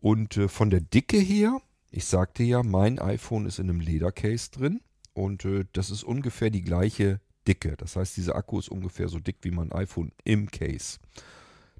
Und 0.00 0.36
äh, 0.36 0.48
von 0.48 0.68
der 0.68 0.82
Dicke 0.82 1.16
her, 1.16 1.62
ich 1.90 2.04
sagte 2.04 2.42
ja, 2.42 2.62
mein 2.62 2.98
iPhone 2.98 3.46
ist 3.46 3.58
in 3.58 3.70
einem 3.70 3.80
Ledercase 3.80 4.50
drin 4.50 4.82
und 5.14 5.46
äh, 5.46 5.64
das 5.72 5.88
ist 5.88 6.04
ungefähr 6.04 6.50
die 6.50 6.60
gleiche 6.60 7.22
Dicke. 7.48 7.74
Das 7.78 7.96
heißt, 7.96 8.18
dieser 8.18 8.36
Akku 8.36 8.58
ist 8.58 8.68
ungefähr 8.68 9.08
so 9.08 9.18
dick 9.18 9.38
wie 9.40 9.50
mein 9.50 9.72
iPhone 9.72 10.12
im 10.24 10.50
Case. 10.50 10.98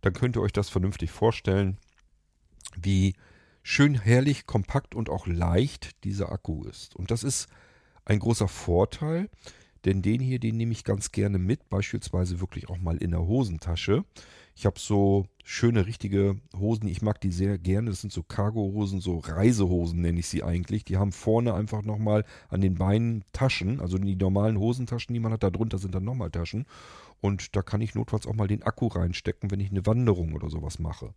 Dann 0.00 0.14
könnt 0.14 0.38
ihr 0.38 0.40
euch 0.40 0.54
das 0.54 0.70
vernünftig 0.70 1.10
vorstellen, 1.10 1.76
wie 2.80 3.14
schön 3.62 3.94
herrlich, 3.94 4.46
kompakt 4.46 4.94
und 4.94 5.10
auch 5.10 5.26
leicht 5.26 6.02
dieser 6.02 6.32
Akku 6.32 6.64
ist. 6.64 6.96
Und 6.96 7.10
das 7.10 7.24
ist 7.24 7.46
ein 8.06 8.20
großer 8.20 8.48
Vorteil, 8.48 9.28
denn 9.84 10.00
den 10.00 10.22
hier, 10.22 10.38
den 10.38 10.56
nehme 10.56 10.72
ich 10.72 10.84
ganz 10.84 11.12
gerne 11.12 11.36
mit, 11.36 11.68
beispielsweise 11.68 12.40
wirklich 12.40 12.70
auch 12.70 12.78
mal 12.78 12.96
in 12.96 13.10
der 13.10 13.26
Hosentasche. 13.26 14.06
Ich 14.58 14.64
habe 14.64 14.80
so 14.80 15.26
schöne, 15.44 15.86
richtige 15.86 16.40
Hosen, 16.58 16.88
ich 16.88 17.02
mag 17.02 17.20
die 17.20 17.30
sehr 17.30 17.58
gerne. 17.58 17.90
Das 17.90 18.00
sind 18.00 18.12
so 18.12 18.22
Cargo-Hosen, 18.22 19.02
so 19.02 19.18
Reisehosen 19.18 20.00
nenne 20.00 20.18
ich 20.18 20.28
sie 20.28 20.42
eigentlich. 20.42 20.82
Die 20.86 20.96
haben 20.96 21.12
vorne 21.12 21.52
einfach 21.52 21.82
nochmal 21.82 22.24
an 22.48 22.62
den 22.62 22.76
Beinen 22.76 23.22
Taschen, 23.32 23.80
also 23.80 23.98
die 23.98 24.16
normalen 24.16 24.58
Hosentaschen, 24.58 25.12
die 25.12 25.20
man 25.20 25.32
hat, 25.32 25.42
darunter 25.42 25.76
sind 25.76 25.94
dann 25.94 26.04
nochmal 26.04 26.30
Taschen. 26.30 26.64
Und 27.20 27.54
da 27.54 27.60
kann 27.60 27.82
ich 27.82 27.94
notfalls 27.94 28.26
auch 28.26 28.34
mal 28.34 28.48
den 28.48 28.62
Akku 28.62 28.86
reinstecken, 28.86 29.50
wenn 29.50 29.60
ich 29.60 29.70
eine 29.70 29.84
Wanderung 29.84 30.32
oder 30.32 30.48
sowas 30.48 30.78
mache. 30.78 31.12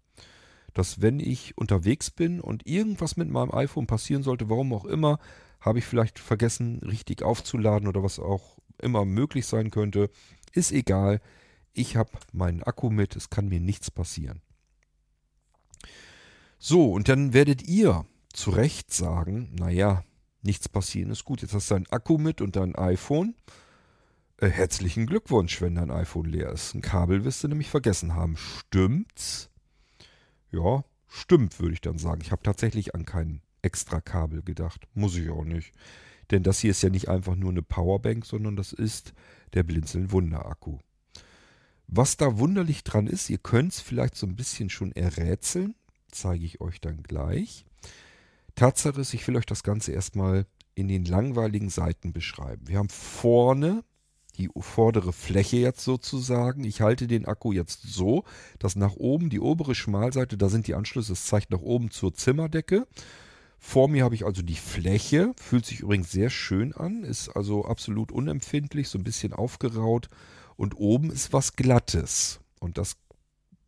Dass 0.74 1.02
wenn 1.02 1.22
ich 1.22 1.58
unterwegs 1.58 2.12
bin 2.12 2.42
und 2.42 2.68
irgendwas 2.68 3.16
mit 3.16 3.30
meinem 3.30 3.54
iPhone 3.54 3.88
passieren 3.88 4.22
sollte, 4.22 4.50
warum 4.50 4.74
auch 4.74 4.86
immer, 4.86 5.18
habe 5.62 5.80
ich 5.80 5.86
vielleicht 5.86 6.20
vergessen, 6.20 6.80
richtig 6.80 7.24
aufzuladen 7.24 7.88
oder 7.88 8.04
was 8.04 8.20
auch 8.20 8.58
immer 8.82 9.06
möglich 9.06 9.46
sein 9.46 9.72
könnte. 9.72 10.10
Ist 10.52 10.74
egal. 10.74 11.22
Ich 11.80 11.96
habe 11.96 12.12
meinen 12.34 12.62
Akku 12.62 12.90
mit. 12.90 13.16
Es 13.16 13.30
kann 13.30 13.48
mir 13.48 13.62
nichts 13.62 13.90
passieren. 13.90 14.42
So, 16.58 16.92
und 16.92 17.08
dann 17.08 17.32
werdet 17.32 17.66
ihr 17.70 18.06
zu 18.34 18.50
Recht 18.50 18.94
sagen, 18.94 19.56
naja, 19.58 20.04
nichts 20.42 20.68
passieren 20.68 21.10
ist 21.10 21.24
gut. 21.24 21.42
Jetzt 21.42 21.54
hast 21.54 21.72
du 21.72 21.76
deinen 21.76 21.88
Akku 21.90 22.18
mit 22.18 22.42
und 22.42 22.58
dein 22.58 22.76
iPhone. 22.76 23.34
Äh, 24.36 24.50
herzlichen 24.50 25.06
Glückwunsch, 25.06 25.62
wenn 25.62 25.76
dein 25.76 25.90
iPhone 25.90 26.26
leer 26.26 26.52
ist. 26.52 26.76
Ein 26.76 26.82
Kabel 26.82 27.24
wirst 27.24 27.46
du 27.46 27.48
nämlich 27.48 27.70
vergessen 27.70 28.14
haben. 28.14 28.36
Stimmt's? 28.36 29.50
Ja, 30.52 30.84
stimmt, 31.08 31.62
würde 31.62 31.76
ich 31.76 31.82
dann 31.82 31.98
sagen. 31.98 32.20
Ich 32.22 32.34
habe 32.34 32.44
tatsächlich 32.44 32.94
an 32.94 33.06
kein 33.06 33.42
extra 33.62 34.02
Kabel 34.02 34.42
gedacht. 34.42 34.86
Muss 34.96 35.16
ich 35.16 35.30
auch 35.30 35.46
nicht. 35.46 35.72
Denn 36.30 36.44
das 36.44 36.60
hier 36.60 36.72
ist 36.72 36.84
ja 36.84 36.90
nicht 36.90 37.08
einfach 37.08 37.38
nur 37.38 37.52
eine 37.52 37.64
Powerbank, 37.64 38.26
sondern 38.26 38.58
das 38.58 38.74
ist 38.74 39.14
der 39.54 39.64
Blinzeln 39.64 40.12
Wunder-Akku. 40.12 40.80
Was 41.92 42.18
da 42.18 42.38
wunderlich 42.38 42.84
dran 42.84 43.08
ist, 43.08 43.32
ihr 43.32 43.40
könnt 43.40 43.74
es 43.74 43.80
vielleicht 43.80 44.16
so 44.16 44.28
ein 44.28 44.36
bisschen 44.36 44.70
schon 44.70 44.92
errätseln, 44.92 45.74
zeige 46.12 46.46
ich 46.46 46.62
euch 46.62 46.80
dann 46.80 47.02
gleich. 47.02 47.66
Tatsache 48.54 49.02
ist, 49.02 49.16
ich 49.16 49.28
will 49.28 49.36
euch 49.36 49.48
das 49.48 49.64
Ganze 49.64 49.92
erstmal 49.92 50.46
in 50.76 50.88
den 50.88 51.04
langweiligen 51.04 51.70
Seiten 51.70 52.14
beschreiben. 52.14 52.68
Wir 52.68 52.78
haben 52.78 52.90
vorne 52.90 53.84
die 54.38 54.50
vordere 54.56 55.14
Fläche 55.14 55.58
jetzt 55.58 55.82
sozusagen. 55.82 56.64
Ich 56.64 56.82
halte 56.82 57.08
den 57.08 57.26
Akku 57.26 57.54
jetzt 57.54 57.82
so, 57.82 58.24
dass 58.60 58.76
nach 58.76 58.96
oben 58.96 59.32
die 59.32 59.40
obere 59.40 59.74
Schmalseite, 59.74 60.38
da 60.38 60.48
sind 60.48 60.68
die 60.68 60.76
Anschlüsse, 60.76 61.14
es 61.14 61.26
zeigt 61.26 61.50
nach 61.50 61.62
oben 61.62 61.90
zur 61.90 62.14
Zimmerdecke. 62.14 62.88
Vor 63.58 63.90
mir 63.90 64.04
habe 64.04 64.16
ich 64.16 64.26
also 64.26 64.44
die 64.44 64.56
Fläche, 64.56 65.34
fühlt 65.42 65.66
sich 65.66 65.80
übrigens 65.82 66.12
sehr 66.12 66.30
schön 66.30 66.72
an, 66.72 67.04
ist 67.04 67.30
also 67.30 67.66
absolut 67.66 68.12
unempfindlich, 68.12 68.90
so 68.90 69.00
ein 69.00 69.04
bisschen 69.04 69.34
aufgeraut. 69.34 70.08
Und 70.60 70.76
oben 70.76 71.10
ist 71.10 71.32
was 71.32 71.56
Glattes. 71.56 72.42
Und 72.60 72.78
das 72.78 72.98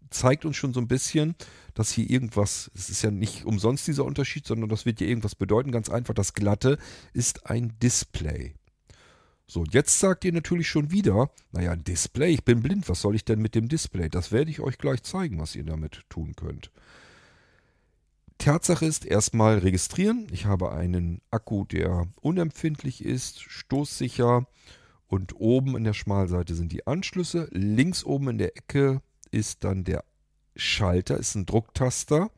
zeigt 0.10 0.43
uns 0.43 0.57
schon 0.57 0.74
so 0.74 0.81
ein 0.81 0.89
bisschen, 0.89 1.36
dass 1.74 1.89
hier 1.89 2.10
irgendwas, 2.10 2.69
es 2.75 2.89
ist 2.89 3.01
ja 3.01 3.12
nicht 3.12 3.45
umsonst 3.45 3.88
dieser 3.88 4.03
Unterschied, 4.03 4.45
sondern 4.45 4.67
das 4.67 4.86
wird 4.86 5.00
ja 5.00 5.07
irgendwas 5.07 5.36
bedeuten. 5.36 5.71
Ganz 5.71 5.88
einfach, 5.88 6.13
das 6.13 6.33
Glatte 6.33 6.77
ist 7.13 7.45
ein 7.45 7.79
Display. 7.81 8.55
So, 9.48 9.63
jetzt 9.71 10.01
sagt 10.01 10.25
ihr 10.25 10.33
natürlich 10.33 10.67
schon 10.67 10.91
wieder, 10.91 11.31
naja, 11.53 11.77
Display, 11.77 12.33
ich 12.33 12.43
bin 12.43 12.62
blind, 12.62 12.89
was 12.89 13.00
soll 13.00 13.15
ich 13.15 13.24
denn 13.24 13.41
mit 13.41 13.55
dem 13.55 13.69
Display? 13.69 14.10
Das 14.10 14.33
werde 14.33 14.51
ich 14.51 14.60
euch 14.60 14.77
gleich 14.77 15.01
zeigen, 15.01 15.39
was 15.39 15.55
ihr 15.55 15.63
damit 15.63 16.01
tun 16.10 16.36
könnt. 16.36 16.71
Tatsache 18.38 18.86
ist 18.86 19.05
erstmal 19.05 19.60
registrieren. 19.60 20.27
Ich 20.29 20.45
habe 20.45 20.74
einen 20.74 21.21
Akku, 21.31 21.63
der 21.63 22.10
unempfindlich 22.19 23.05
ist, 23.05 23.39
stoßsicher 23.39 24.45
und 25.12 25.36
oben 25.36 25.75
in 25.75 25.84
der 25.84 25.94
Schmalseite 25.94 26.56
sind 26.56 26.72
die 26.72 26.88
Anschlüsse. 26.88 27.50
Links 27.51 28.06
oben 28.06 28.30
in 28.30 28.38
der 28.38 28.56
Ecke 28.56 29.01
ist 29.30 29.65
dann 29.65 29.84
der 29.84 30.06
Schalter, 30.56 31.18
ist 31.18 31.36
ein 31.36 31.46
Drucktaster. 31.46 32.32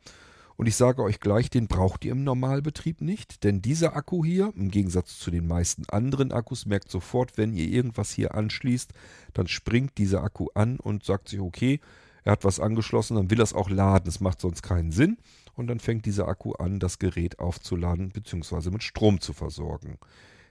Und 0.56 0.66
ich 0.66 0.74
sage 0.74 1.00
euch 1.04 1.20
gleich, 1.20 1.50
den 1.50 1.68
braucht 1.68 2.04
ihr 2.04 2.10
im 2.10 2.24
Normalbetrieb 2.24 3.00
nicht, 3.00 3.44
denn 3.44 3.62
dieser 3.62 3.94
Akku 3.94 4.24
hier, 4.24 4.52
im 4.56 4.72
Gegensatz 4.72 5.20
zu 5.20 5.30
den 5.30 5.46
meisten 5.46 5.84
anderen 5.88 6.32
Akkus, 6.32 6.66
merkt 6.66 6.90
sofort, 6.90 7.38
wenn 7.38 7.52
ihr 7.52 7.68
irgendwas 7.68 8.10
hier 8.10 8.34
anschließt, 8.34 8.92
dann 9.34 9.46
springt 9.46 9.96
dieser 9.96 10.24
Akku 10.24 10.48
an 10.54 10.80
und 10.80 11.04
sagt 11.04 11.28
sich, 11.28 11.38
okay, 11.38 11.78
er 12.24 12.32
hat 12.32 12.44
was 12.44 12.58
angeschlossen, 12.58 13.16
dann 13.16 13.30
will 13.30 13.40
er 13.40 13.44
es 13.44 13.54
auch 13.54 13.70
laden. 13.70 14.08
Es 14.08 14.18
macht 14.18 14.40
sonst 14.40 14.62
keinen 14.62 14.90
Sinn 14.90 15.18
und 15.54 15.68
dann 15.68 15.78
fängt 15.78 16.06
dieser 16.06 16.26
Akku 16.26 16.54
an, 16.54 16.80
das 16.80 16.98
Gerät 16.98 17.38
aufzuladen 17.38 18.08
bzw. 18.08 18.70
mit 18.70 18.82
Strom 18.82 19.20
zu 19.20 19.32
versorgen. 19.32 19.98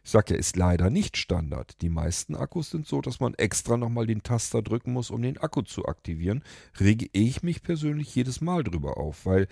Ich 0.03 0.11
sage 0.11 0.33
ja, 0.33 0.39
ist 0.39 0.57
leider 0.57 0.89
nicht 0.89 1.15
Standard. 1.15 1.81
Die 1.81 1.89
meisten 1.89 2.35
Akkus 2.35 2.69
sind 2.69 2.85
so, 2.85 2.99
dass 2.99 3.21
man 3.21 3.35
extra 3.35 3.77
nochmal 3.77 4.05
den 4.05 4.21
Taster 4.21 4.61
drücken 4.61 4.91
muss, 4.91 5.09
um 5.11 5.21
den 5.21 5.37
Akku 5.37 5.61
zu 5.61 5.85
aktivieren. 5.85 6.43
Rege 6.79 7.07
ich 7.13 7.41
mich 7.41 7.63
persönlich 7.63 8.13
jedes 8.13 8.41
Mal 8.41 8.63
drüber 8.63 8.97
auf, 8.97 9.25
weil 9.25 9.47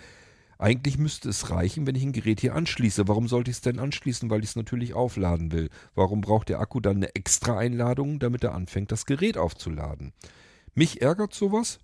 eigentlich 0.61 0.97
müsste 0.97 1.29
es 1.29 1.49
reichen, 1.49 1.87
wenn 1.87 1.95
ich 1.95 2.03
ein 2.03 2.11
Gerät 2.11 2.41
hier 2.41 2.53
anschließe. 2.53 3.07
Warum 3.07 3.27
sollte 3.27 3.49
ich 3.49 3.57
es 3.57 3.61
denn 3.61 3.79
anschließen? 3.79 4.29
Weil 4.29 4.43
ich 4.43 4.51
es 4.51 4.55
natürlich 4.55 4.93
aufladen 4.93 5.51
will. 5.53 5.69
Warum 5.95 6.21
braucht 6.21 6.49
der 6.49 6.59
Akku 6.59 6.81
dann 6.81 6.97
eine 6.97 7.15
extra 7.15 7.57
Einladung, 7.57 8.19
damit 8.19 8.43
er 8.43 8.53
anfängt, 8.53 8.91
das 8.91 9.05
Gerät 9.05 9.37
aufzuladen? 9.37 10.11
Mich 10.75 11.01
ärgert 11.01 11.33
sowas. 11.33 11.79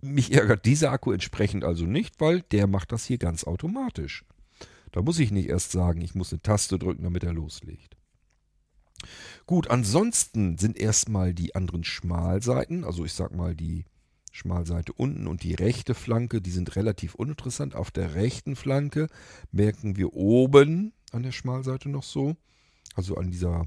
Mich 0.00 0.32
ärgert 0.32 0.64
dieser 0.64 0.92
Akku 0.92 1.10
entsprechend 1.10 1.64
also 1.64 1.86
nicht, 1.86 2.20
weil 2.20 2.42
der 2.42 2.66
macht 2.66 2.92
das 2.92 3.04
hier 3.04 3.18
ganz 3.18 3.44
automatisch. 3.44 4.24
Da 4.92 5.02
muss 5.02 5.18
ich 5.18 5.30
nicht 5.30 5.48
erst 5.48 5.72
sagen, 5.72 6.00
ich 6.00 6.14
muss 6.14 6.32
eine 6.32 6.42
Taste 6.42 6.78
drücken, 6.78 7.04
damit 7.04 7.24
er 7.24 7.32
loslegt. 7.32 7.96
Gut, 9.46 9.70
ansonsten 9.70 10.58
sind 10.58 10.76
erstmal 10.76 11.32
die 11.32 11.54
anderen 11.54 11.84
Schmalseiten, 11.84 12.84
also 12.84 13.04
ich 13.04 13.12
sag 13.12 13.34
mal 13.34 13.54
die 13.54 13.84
Schmalseite 14.32 14.92
unten 14.92 15.26
und 15.26 15.42
die 15.42 15.54
rechte 15.54 15.94
Flanke, 15.94 16.40
die 16.40 16.50
sind 16.50 16.76
relativ 16.76 17.14
uninteressant. 17.14 17.74
Auf 17.74 17.90
der 17.90 18.14
rechten 18.14 18.56
Flanke 18.56 19.08
merken 19.50 19.96
wir 19.96 20.14
oben 20.14 20.92
an 21.12 21.22
der 21.22 21.32
Schmalseite 21.32 21.88
noch 21.88 22.02
so, 22.02 22.36
also 22.94 23.16
an 23.16 23.30
dieser 23.30 23.66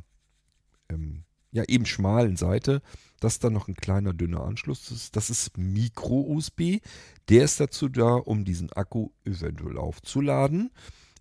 ähm, 0.90 1.24
ja 1.52 1.64
eben 1.68 1.86
schmalen 1.86 2.38
Seite, 2.38 2.82
dass 3.20 3.40
da 3.40 3.50
noch 3.50 3.68
ein 3.68 3.76
kleiner 3.76 4.14
dünner 4.14 4.44
Anschluss 4.44 4.92
ist. 4.92 5.16
Das 5.16 5.30
ist 5.30 5.58
Micro-USB. 5.58 6.80
Der 7.30 7.44
ist 7.44 7.60
dazu 7.60 7.90
da, 7.90 8.14
um 8.14 8.46
diesen 8.46 8.72
Akku 8.72 9.10
eventuell 9.26 9.78
aufzuladen. 9.78 10.72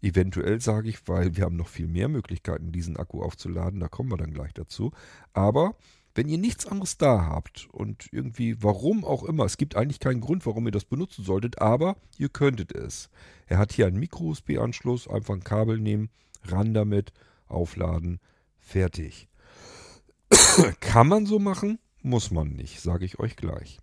Eventuell 0.03 0.61
sage 0.61 0.89
ich, 0.89 1.07
weil 1.09 1.37
wir 1.37 1.45
haben 1.45 1.57
noch 1.57 1.69
viel 1.69 1.87
mehr 1.87 2.09
Möglichkeiten, 2.09 2.73
diesen 2.73 2.97
Akku 2.97 3.23
aufzuladen. 3.23 3.81
Da 3.81 3.89
kommen 3.89 4.11
wir 4.11 4.17
dann 4.17 4.33
gleich 4.33 4.55
dazu. 4.55 4.93
Aber 5.33 5.77
wenn 6.15 6.29
ihr 6.29 6.39
nichts 6.39 6.67
anderes 6.67 6.99
da 6.99 7.27
habt 7.27 7.69
und 7.71 8.09
irgendwie, 8.13 8.63
warum 8.63 9.05
auch 9.05 9.23
immer, 9.23 9.45
es 9.45 9.57
gibt 9.57 9.77
eigentlich 9.77 10.01
keinen 10.01 10.21
Grund, 10.21 10.45
warum 10.47 10.67
ihr 10.67 10.73
das 10.73 10.85
benutzen 10.85 11.25
solltet, 11.25 11.61
aber 11.61 11.97
ihr 12.19 12.29
könntet 12.29 12.73
es. 12.73 13.11
Er 13.47 13.59
hat 13.59 13.73
hier 13.73 13.87
einen 13.87 14.01
Micro-USB-Anschluss, 14.01 15.07
einfach 15.07 15.35
ein 15.35 15.45
Kabel 15.45 15.79
nehmen, 15.79 16.11
ran 16.45 16.75
damit, 16.75 17.13
aufladen, 17.47 18.21
fertig. 18.59 19.29
Kann 20.81 21.09
man 21.09 21.27
so 21.27 21.39
machen, 21.39 21.79
muss 22.03 22.31
man 22.31 22.49
nicht, 22.49 22.81
sage 22.81 23.05
ich 23.05 23.19
euch 23.19 23.37
gleich. 23.37 23.79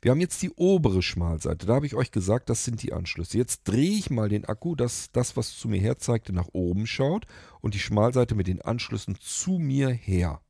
Wir 0.00 0.10
haben 0.10 0.20
jetzt 0.20 0.42
die 0.42 0.50
obere 0.50 1.02
Schmalseite. 1.02 1.66
Da 1.66 1.74
habe 1.74 1.86
ich 1.86 1.94
euch 1.94 2.10
gesagt, 2.10 2.48
das 2.50 2.64
sind 2.64 2.82
die 2.82 2.92
Anschlüsse. 2.92 3.38
Jetzt 3.38 3.64
drehe 3.64 3.98
ich 3.98 4.10
mal 4.10 4.28
den 4.28 4.44
Akku, 4.44 4.74
dass 4.74 5.10
das, 5.12 5.36
was 5.36 5.56
zu 5.56 5.68
mir 5.68 5.80
her 5.80 5.98
zeigte, 5.98 6.32
nach 6.32 6.48
oben 6.52 6.86
schaut 6.86 7.26
und 7.60 7.74
die 7.74 7.78
Schmalseite 7.80 8.34
mit 8.34 8.46
den 8.46 8.62
Anschlüssen 8.62 9.16
zu 9.20 9.52
mir 9.52 9.90
her. 9.90 10.40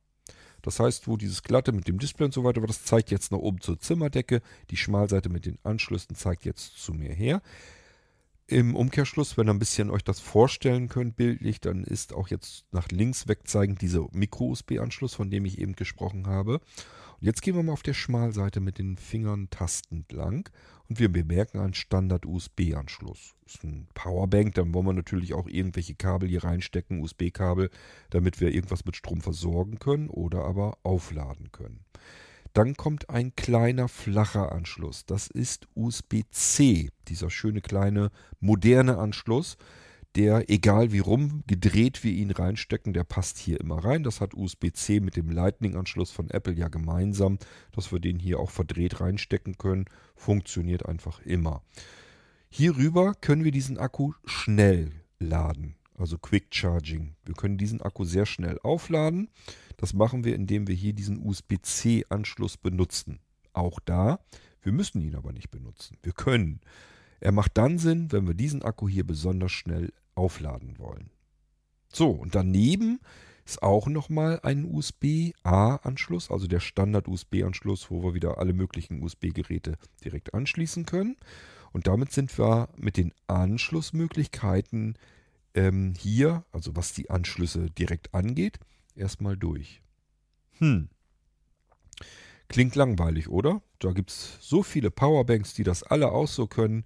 Das 0.61 0.79
heißt, 0.79 1.07
wo 1.07 1.17
dieses 1.17 1.43
glatte 1.43 1.71
mit 1.71 1.87
dem 1.87 1.99
Display 1.99 2.25
und 2.25 2.33
so 2.33 2.43
weiter 2.43 2.61
war, 2.61 2.67
das 2.67 2.83
zeigt 2.83 3.11
jetzt 3.11 3.31
nach 3.31 3.39
oben 3.39 3.61
zur 3.61 3.79
Zimmerdecke. 3.79 4.41
Die 4.69 4.77
Schmalseite 4.77 5.29
mit 5.29 5.45
den 5.45 5.57
Anschlüssen 5.63 6.15
zeigt 6.15 6.45
jetzt 6.45 6.77
zu 6.77 6.93
mir 6.93 7.13
her. 7.13 7.41
Im 8.49 8.75
Umkehrschluss, 8.75 9.37
wenn 9.37 9.47
ihr 9.47 9.53
ein 9.53 9.59
bisschen 9.59 9.91
euch 9.91 10.03
das 10.03 10.19
vorstellen 10.19 10.87
könnt, 10.87 11.15
bildlich, 11.15 11.61
dann 11.61 11.83
ist 11.83 12.13
auch 12.13 12.29
jetzt 12.29 12.65
nach 12.71 12.87
links 12.87 13.27
wegzeigend 13.27 13.79
dieser 13.79 14.07
Micro-USB-Anschluss, 14.11 15.13
von 15.13 15.29
dem 15.29 15.45
ich 15.45 15.59
eben 15.59 15.75
gesprochen 15.75 16.25
habe. 16.25 16.53
Und 16.53 17.27
jetzt 17.27 17.43
gehen 17.43 17.53
wir 17.53 17.61
mal 17.61 17.73
auf 17.73 17.83
der 17.83 17.93
Schmalseite 17.93 18.59
mit 18.59 18.79
den 18.79 18.97
Fingern 18.97 19.51
tastend 19.51 20.11
lang 20.11 20.49
und 20.87 20.99
wir 20.99 21.11
bemerken 21.11 21.59
einen 21.59 21.75
Standard-USB-Anschluss. 21.75 23.35
Ist 23.45 23.63
ein 23.63 23.87
Powerbank, 23.93 24.55
dann 24.55 24.73
wollen 24.73 24.87
wir 24.87 24.93
natürlich 24.93 25.35
auch 25.35 25.47
irgendwelche 25.47 25.93
Kabel 25.93 26.27
hier 26.27 26.43
reinstecken, 26.43 27.03
USB-Kabel, 27.03 27.69
damit 28.09 28.41
wir 28.41 28.51
irgendwas 28.51 28.83
mit 28.83 28.95
Strom 28.95 29.21
versorgen 29.21 29.77
können 29.77 30.09
oder 30.09 30.43
aber 30.43 30.79
aufladen 30.81 31.51
können. 31.51 31.85
Dann 32.53 32.75
kommt 32.75 33.09
ein 33.09 33.35
kleiner 33.35 33.87
flacher 33.87 34.51
Anschluss. 34.51 35.05
Das 35.05 35.27
ist 35.27 35.67
USB-C, 35.75 36.89
dieser 37.07 37.29
schöne 37.29 37.61
kleine 37.61 38.11
moderne 38.39 38.97
Anschluss. 38.97 39.57
Der, 40.15 40.49
egal 40.49 40.91
wie 40.91 40.99
rum 40.99 41.43
gedreht 41.45 42.03
wir 42.03 42.11
ihn 42.11 42.31
reinstecken, 42.31 42.93
der 42.93 43.03
passt 43.03 43.37
hier 43.37 43.59
immer 43.59 43.83
rein. 43.85 44.03
Das 44.03 44.21
hat 44.21 44.33
USB-C 44.33 44.99
mit 45.01 45.15
dem 45.15 45.29
Lightning-Anschluss 45.29 46.09
von 46.09 46.31
Apple 46.31 46.53
ja 46.53 46.67
gemeinsam, 46.67 47.37
dass 47.73 47.91
wir 47.91 47.99
den 47.99 48.17
hier 48.17 48.39
auch 48.39 48.49
verdreht 48.49 49.01
reinstecken 49.01 49.59
können. 49.59 49.85
Funktioniert 50.15 50.87
einfach 50.87 51.21
immer. 51.21 51.61
Hierüber 52.49 53.13
können 53.21 53.43
wir 53.43 53.51
diesen 53.51 53.77
Akku 53.77 54.13
schnell 54.25 54.91
laden, 55.19 55.75
also 55.99 56.17
Quick 56.17 56.47
Charging. 56.51 57.15
Wir 57.25 57.35
können 57.35 57.57
diesen 57.57 57.81
Akku 57.81 58.05
sehr 58.05 58.25
schnell 58.25 58.59
aufladen. 58.63 59.29
Das 59.77 59.93
machen 59.93 60.23
wir, 60.23 60.35
indem 60.35 60.67
wir 60.67 60.75
hier 60.75 60.93
diesen 60.93 61.25
USB-C-Anschluss 61.25 62.57
benutzen. 62.57 63.19
Auch 63.53 63.79
da, 63.79 64.19
wir 64.61 64.71
müssen 64.71 65.01
ihn 65.01 65.15
aber 65.15 65.31
nicht 65.31 65.51
benutzen. 65.51 65.97
Wir 66.03 66.13
können. 66.13 66.61
Er 67.19 67.31
macht 67.31 67.57
dann 67.57 67.77
Sinn, 67.77 68.11
wenn 68.11 68.27
wir 68.27 68.33
diesen 68.33 68.63
Akku 68.63 68.87
hier 68.87 69.05
besonders 69.05 69.51
schnell 69.51 69.91
aufladen 70.15 70.77
wollen. 70.77 71.09
So, 71.91 72.11
und 72.11 72.35
daneben 72.35 72.99
ist 73.45 73.63
auch 73.63 73.87
nochmal 73.87 74.39
ein 74.43 74.63
USB-A-Anschluss, 74.65 76.29
also 76.29 76.45
der 76.45 76.59
Standard-USB-Anschluss, 76.59 77.89
wo 77.89 78.03
wir 78.03 78.13
wieder 78.13 78.37
alle 78.37 78.53
möglichen 78.53 79.01
USB-Geräte 79.01 79.77
direkt 80.03 80.33
anschließen 80.33 80.85
können. 80.85 81.17
Und 81.71 81.87
damit 81.87 82.11
sind 82.11 82.37
wir 82.37 82.69
mit 82.77 82.97
den 82.97 83.13
Anschlussmöglichkeiten 83.27 84.97
ähm, 85.59 85.93
hier, 85.97 86.45
also 86.53 86.75
was 86.77 86.93
die 86.93 87.09
Anschlüsse 87.09 87.69
direkt 87.71 88.13
angeht, 88.13 88.59
erstmal 88.95 89.35
durch. 89.35 89.81
Hm. 90.59 90.87
Klingt 92.47 92.75
langweilig, 92.75 93.27
oder? 93.27 93.61
Da 93.79 93.91
gibt 93.91 94.09
es 94.09 94.37
so 94.39 94.63
viele 94.63 94.89
Powerbanks, 94.89 95.53
die 95.53 95.63
das 95.63 95.83
alle 95.83 96.11
auch 96.11 96.27
so 96.27 96.47
können. 96.47 96.85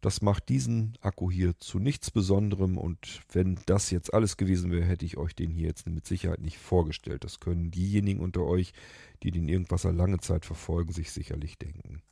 Das 0.00 0.22
macht 0.22 0.48
diesen 0.48 0.96
Akku 1.00 1.30
hier 1.30 1.58
zu 1.58 1.78
nichts 1.78 2.10
Besonderem 2.10 2.78
und 2.78 3.22
wenn 3.32 3.58
das 3.66 3.90
jetzt 3.90 4.14
alles 4.14 4.36
gewesen 4.36 4.70
wäre, 4.70 4.84
hätte 4.84 5.06
ich 5.06 5.16
euch 5.16 5.34
den 5.34 5.50
hier 5.50 5.66
jetzt 5.66 5.88
mit 5.88 6.06
Sicherheit 6.06 6.40
nicht 6.40 6.58
vorgestellt. 6.58 7.24
Das 7.24 7.40
können 7.40 7.70
diejenigen 7.70 8.20
unter 8.20 8.44
euch, 8.44 8.74
die 9.22 9.30
den 9.30 9.48
Irgendwasser 9.48 9.92
lange 9.92 10.20
Zeit 10.20 10.44
verfolgen, 10.44 10.92
sich 10.92 11.10
sicherlich 11.10 11.58
denken. 11.58 12.02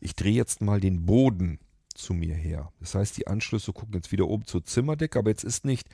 Ich 0.00 0.14
drehe 0.14 0.34
jetzt 0.34 0.62
mal 0.62 0.80
den 0.80 1.06
Boden 1.06 1.58
zu 1.98 2.14
mir 2.14 2.34
her. 2.34 2.72
Das 2.80 2.94
heißt, 2.94 3.16
die 3.16 3.26
Anschlüsse 3.26 3.72
gucken 3.72 3.94
jetzt 3.94 4.12
wieder 4.12 4.28
oben 4.28 4.46
zur 4.46 4.64
Zimmerdecke, 4.64 5.18
aber 5.18 5.30
jetzt 5.30 5.44
ist 5.44 5.64
nicht 5.64 5.88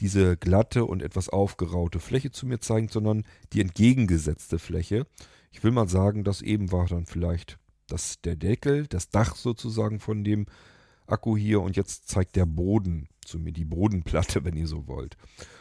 diese 0.00 0.36
glatte 0.36 0.84
und 0.86 1.02
etwas 1.02 1.28
aufgeraute 1.28 2.00
Fläche 2.00 2.30
zu 2.30 2.46
mir 2.46 2.60
zeigen, 2.60 2.88
sondern 2.88 3.24
die 3.52 3.60
entgegengesetzte 3.60 4.58
Fläche. 4.58 5.06
Ich 5.52 5.62
will 5.62 5.72
mal 5.72 5.88
sagen, 5.88 6.24
das 6.24 6.42
eben 6.42 6.72
war 6.72 6.86
dann 6.86 7.06
vielleicht 7.06 7.58
das, 7.86 8.20
der 8.22 8.36
Deckel, 8.36 8.86
das 8.86 9.10
Dach 9.10 9.36
sozusagen 9.36 10.00
von 10.00 10.24
dem 10.24 10.46
Akku 11.06 11.36
hier 11.36 11.60
und 11.60 11.76
jetzt 11.76 12.08
zeigt 12.08 12.36
der 12.36 12.46
Boden 12.46 13.08
zu 13.24 13.38
mir, 13.38 13.52
die 13.52 13.64
Bodenplatte, 13.64 14.44
wenn 14.44 14.56
ihr 14.56 14.66
so 14.66 14.86
wollt. 14.86 15.16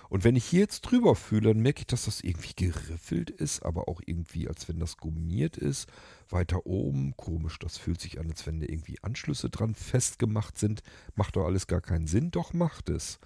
Und 0.09 0.23
wenn 0.23 0.35
ich 0.35 0.45
hier 0.45 0.61
jetzt 0.61 0.81
drüber 0.81 1.15
fühle, 1.15 1.53
dann 1.53 1.61
merke 1.61 1.81
ich, 1.81 1.87
dass 1.87 2.05
das 2.05 2.21
irgendwie 2.21 2.53
geriffelt 2.55 3.29
ist, 3.29 3.63
aber 3.63 3.87
auch 3.87 4.01
irgendwie, 4.05 4.47
als 4.47 4.67
wenn 4.67 4.79
das 4.79 4.97
gummiert 4.97 5.57
ist. 5.57 5.87
Weiter 6.29 6.65
oben, 6.65 7.15
komisch, 7.15 7.59
das 7.59 7.77
fühlt 7.77 8.01
sich 8.01 8.19
an, 8.19 8.29
als 8.29 8.47
wenn 8.47 8.59
da 8.59 8.65
irgendwie 8.67 8.97
Anschlüsse 9.03 9.49
dran 9.49 9.75
festgemacht 9.75 10.57
sind. 10.57 10.81
Macht 11.15 11.35
doch 11.35 11.45
alles 11.45 11.67
gar 11.67 11.81
keinen 11.81 12.07
Sinn, 12.07 12.31
doch 12.31 12.53
macht 12.53 12.89
es. 12.89 13.19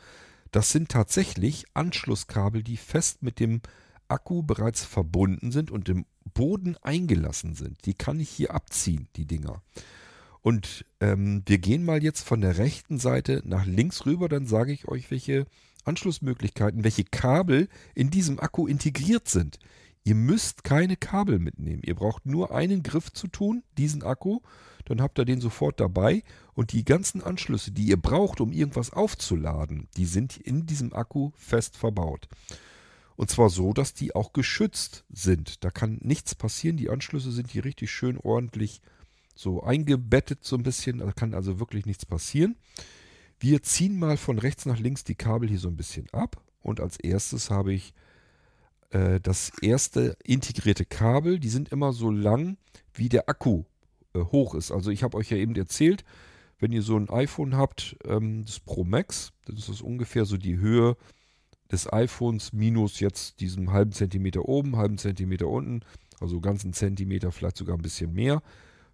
Das 0.52 0.72
sind 0.72 0.90
tatsächlich 0.90 1.66
Anschlusskabel, 1.74 2.64
die 2.64 2.78
fest 2.78 3.24
mit 3.24 3.40
dem 3.40 3.62
Akku 4.10 4.44
bereits 4.44 4.84
verbunden 4.84 5.52
sind 5.52 5.72
und 5.72 5.88
im 5.90 6.06
Boden 6.34 6.78
eingelassen 6.82 7.56
sind. 7.56 7.86
Die 7.86 7.94
kann 7.94 8.20
ich 8.20 8.30
hier 8.30 8.54
abziehen, 8.54 9.08
die 9.16 9.26
Dinger. 9.26 9.62
Und 10.42 10.86
ähm, 11.00 11.42
wir 11.46 11.58
gehen 11.58 11.86
mal 11.86 12.04
jetzt 12.04 12.22
von 12.22 12.42
der 12.42 12.58
rechten 12.58 13.00
Seite 13.00 13.42
nach 13.46 13.66
links 13.66 14.06
rüber, 14.06 14.28
dann 14.28 14.46
sage 14.46 14.74
ich 14.74 14.90
euch, 14.90 15.10
welche 15.10 15.46
Anschlussmöglichkeiten, 15.86 16.84
welche 16.84 17.04
Kabel 17.04 17.68
in 17.96 18.10
diesem 18.10 18.40
Akku 18.40 18.68
integriert 18.68 19.28
sind. 19.28 19.60
Ihr 20.04 20.16
müsst 20.16 20.64
keine 20.64 20.98
Kabel 20.98 21.40
mitnehmen. 21.40 21.82
Ihr 21.86 21.96
braucht 21.96 22.26
nur 22.26 22.54
einen 22.54 22.84
Griff 22.84 23.12
zu 23.12 23.28
tun, 23.28 23.64
diesen 23.78 24.04
Akku. 24.04 24.42
Dann 24.86 25.02
habt 25.02 25.18
ihr 25.18 25.26
den 25.26 25.40
sofort 25.40 25.80
dabei. 25.80 26.24
Und 26.54 26.74
die 26.74 26.84
ganzen 26.84 27.24
Anschlüsse, 27.24 27.72
die 27.72 27.86
ihr 27.86 27.98
braucht, 27.98 28.42
um 28.42 28.52
irgendwas 28.52 28.92
aufzuladen, 28.92 29.88
die 29.96 30.06
sind 30.06 30.38
in 30.38 30.66
diesem 30.66 30.94
Akku 30.94 31.32
fest 31.38 31.78
verbaut. 31.78 32.28
Und 33.16 33.30
zwar 33.30 33.50
so, 33.50 33.74
dass 33.74 33.94
die 33.94 34.14
auch 34.14 34.34
geschützt 34.34 35.06
sind. 35.10 35.64
Da 35.64 35.72
kann 35.72 36.00
nichts 36.02 36.36
passieren. 36.36 36.78
Die 36.78 36.90
Anschlüsse 36.90 37.32
sind 37.32 37.50
hier 37.50 37.64
richtig 37.64 37.92
schön 37.92 38.18
ordentlich 38.18 38.82
so 39.36 39.64
eingebettet 39.64 40.44
so 40.44 40.56
ein 40.58 40.64
bisschen. 40.64 41.00
Da 41.00 41.12
kann 41.12 41.34
also 41.34 41.60
wirklich 41.60 41.86
nichts 41.86 42.06
passieren. 42.06 42.56
Wir 43.44 43.62
ziehen 43.62 44.00
mal 44.00 44.16
von 44.16 44.40
rechts 44.40 44.66
nach 44.66 44.80
links 44.80 45.04
die 45.04 45.16
Kabel 45.16 45.50
hier 45.50 45.60
so 45.60 45.68
ein 45.68 45.76
bisschen 45.76 46.08
ab. 46.14 46.42
Und 46.62 46.80
als 46.80 46.96
erstes 46.98 47.50
habe 47.50 47.74
ich 47.74 47.94
äh, 48.92 49.20
das 49.20 49.52
erste 49.62 50.16
integrierte 50.24 50.86
Kabel. 50.86 51.40
Die 51.40 51.50
sind 51.50 51.68
immer 51.68 51.92
so 51.92 52.10
lang, 52.10 52.56
wie 52.94 53.10
der 53.10 53.28
Akku 53.28 53.66
äh, 54.16 54.20
hoch 54.20 54.56
ist. 54.56 54.72
Also 54.72 54.92
ich 54.92 55.04
habe 55.04 55.18
euch 55.18 55.30
ja 55.30 55.36
eben 55.36 55.58
erzählt, 55.58 56.06
wenn 56.60 56.72
ihr 56.72 56.82
so 56.82 56.96
ein 56.96 57.10
iPhone 57.10 57.58
habt, 57.58 57.98
ähm, 58.06 58.46
das 58.46 58.62
Pro 58.62 58.86
Max, 58.86 59.34
dann 59.44 59.58
ist 59.58 59.68
das 59.68 59.82
ungefähr 59.82 60.24
so 60.24 60.38
die 60.38 60.56
Höhe 60.56 60.96
des 61.70 61.92
iPhones 61.92 62.54
minus 62.54 63.02
jetzt 63.02 63.42
diesen 63.42 63.74
halben 63.74 63.92
Zentimeter 63.92 64.48
oben, 64.48 64.78
halben 64.78 64.98
Zentimeter 64.98 65.50
unten, 65.50 65.82
also 66.22 66.40
ganzen 66.40 66.72
Zentimeter, 66.72 67.34
vielleicht 67.34 67.58
sogar 67.58 67.76
ein 67.76 67.82
bisschen 67.82 68.14
mehr. 68.14 68.42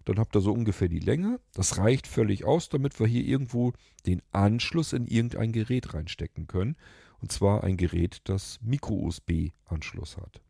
Dann 0.04 0.18
habt 0.18 0.34
ihr 0.36 0.40
so 0.40 0.52
ungefähr 0.52 0.88
die 0.88 0.98
Länge. 0.98 1.40
Das 1.54 1.78
reicht 1.78 2.06
völlig 2.06 2.44
aus, 2.44 2.68
damit 2.68 2.98
wir 2.98 3.06
hier 3.06 3.24
irgendwo 3.24 3.72
den 4.06 4.22
Anschluss 4.32 4.92
in 4.92 5.06
irgendein 5.06 5.52
Gerät 5.52 5.94
reinstecken 5.94 6.46
können. 6.46 6.76
Und 7.20 7.32
zwar 7.32 7.64
ein 7.64 7.76
Gerät, 7.76 8.22
das 8.24 8.58
Micro-USB-Anschluss 8.62 10.16
hat. 10.16 10.40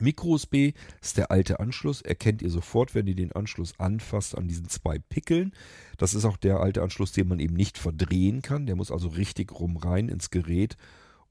Micro-USB 0.00 0.72
ist 1.00 1.16
der 1.18 1.30
alte 1.30 1.60
Anschluss. 1.60 2.02
Erkennt 2.02 2.42
ihr 2.42 2.50
sofort, 2.50 2.94
wenn 2.94 3.06
ihr 3.06 3.14
den 3.14 3.32
Anschluss 3.32 3.78
anfasst 3.78 4.36
an 4.36 4.48
diesen 4.48 4.68
zwei 4.68 4.98
Pickeln. 4.98 5.52
Das 5.98 6.14
ist 6.14 6.24
auch 6.24 6.36
der 6.36 6.60
alte 6.60 6.82
Anschluss, 6.82 7.12
den 7.12 7.28
man 7.28 7.40
eben 7.40 7.54
nicht 7.54 7.78
verdrehen 7.78 8.42
kann. 8.42 8.66
Der 8.66 8.76
muss 8.76 8.90
also 8.90 9.08
richtig 9.08 9.52
rum 9.52 9.76
rein 9.76 10.08
ins 10.08 10.30
Gerät 10.30 10.76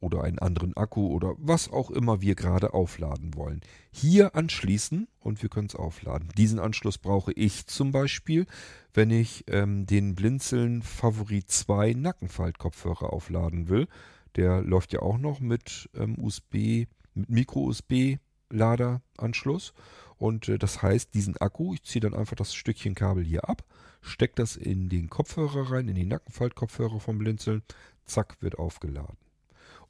oder 0.01 0.23
einen 0.23 0.39
anderen 0.39 0.75
Akku 0.75 1.07
oder 1.07 1.35
was 1.37 1.71
auch 1.71 1.91
immer 1.91 2.21
wir 2.21 2.35
gerade 2.35 2.73
aufladen 2.73 3.35
wollen. 3.35 3.61
Hier 3.91 4.35
anschließen 4.35 5.07
und 5.19 5.41
wir 5.41 5.49
können 5.49 5.67
es 5.67 5.75
aufladen. 5.75 6.29
Diesen 6.37 6.59
Anschluss 6.59 6.97
brauche 6.97 7.31
ich 7.33 7.67
zum 7.67 7.91
Beispiel, 7.91 8.47
wenn 8.93 9.11
ich 9.11 9.45
ähm, 9.47 9.85
den 9.85 10.15
Blinzeln 10.15 10.81
Favorit 10.81 11.49
2 11.49 11.93
Nackenfaltkopfhörer 11.93 13.13
aufladen 13.13 13.69
will. 13.69 13.87
Der 14.35 14.61
läuft 14.61 14.91
ja 14.91 15.01
auch 15.01 15.17
noch 15.17 15.39
mit 15.39 15.89
ähm, 15.93 16.19
USB, 16.19 16.87
mit 17.13 17.29
Micro-USB-Laderanschluss. 17.29 19.73
Und 20.17 20.49
äh, 20.49 20.57
das 20.57 20.81
heißt, 20.81 21.13
diesen 21.13 21.37
Akku, 21.37 21.73
ich 21.73 21.83
ziehe 21.83 22.01
dann 22.01 22.15
einfach 22.15 22.35
das 22.35 22.55
Stückchen 22.55 22.95
Kabel 22.95 23.23
hier 23.23 23.47
ab, 23.47 23.63
stecke 24.01 24.33
das 24.35 24.55
in 24.55 24.89
den 24.89 25.09
Kopfhörer 25.09 25.71
rein, 25.71 25.87
in 25.87 25.95
die 25.95 26.05
Nackenfaltkopfhörer 26.05 26.99
vom 26.99 27.17
Blinzeln, 27.17 27.63
zack, 28.05 28.37
wird 28.41 28.57
aufgeladen. 28.57 29.20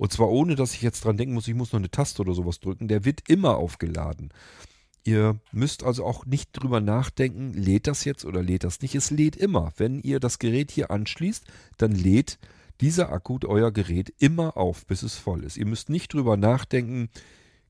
Und 0.02 0.12
zwar 0.12 0.30
ohne, 0.30 0.56
dass 0.56 0.74
ich 0.74 0.82
jetzt 0.82 1.06
dran 1.06 1.16
denken 1.16 1.36
muss, 1.36 1.48
ich 1.48 1.54
muss 1.54 1.74
noch 1.74 1.80
eine 1.80 1.92
Taste 1.92 2.24
oder 2.24 2.34
sowas 2.34 2.60
drücken. 2.60 2.88
Der 2.88 3.06
wird 3.06 3.30
immer 3.30 3.58
aufgeladen. 3.58 4.34
Ihr 5.04 5.40
müsst 5.52 5.84
also 5.84 6.06
auch 6.06 6.26
nicht 6.26 6.50
drüber 6.54 6.82
nachdenken, 6.82 7.54
lädt 7.54 7.86
das 7.86 8.04
jetzt 8.04 8.26
oder 8.26 8.42
lädt 8.42 8.64
das 8.64 8.82
nicht. 8.82 8.96
Es 8.96 9.12
lädt 9.12 9.36
immer. 9.36 9.74
Wenn 9.78 10.00
ihr 10.00 10.20
das 10.20 10.40
Gerät 10.40 10.72
hier 10.72 10.90
anschließt, 10.90 11.46
dann 11.78 11.92
lädt 11.92 12.40
dieser 12.82 13.12
Akku 13.12 13.38
euer 13.46 13.72
Gerät 13.72 14.12
immer 14.18 14.58
auf, 14.58 14.88
bis 14.88 15.04
es 15.04 15.18
voll 15.18 15.44
ist. 15.44 15.56
Ihr 15.56 15.68
müsst 15.68 15.92
nicht 15.92 16.12
drüber 16.12 16.36
nachdenken, 16.36 17.10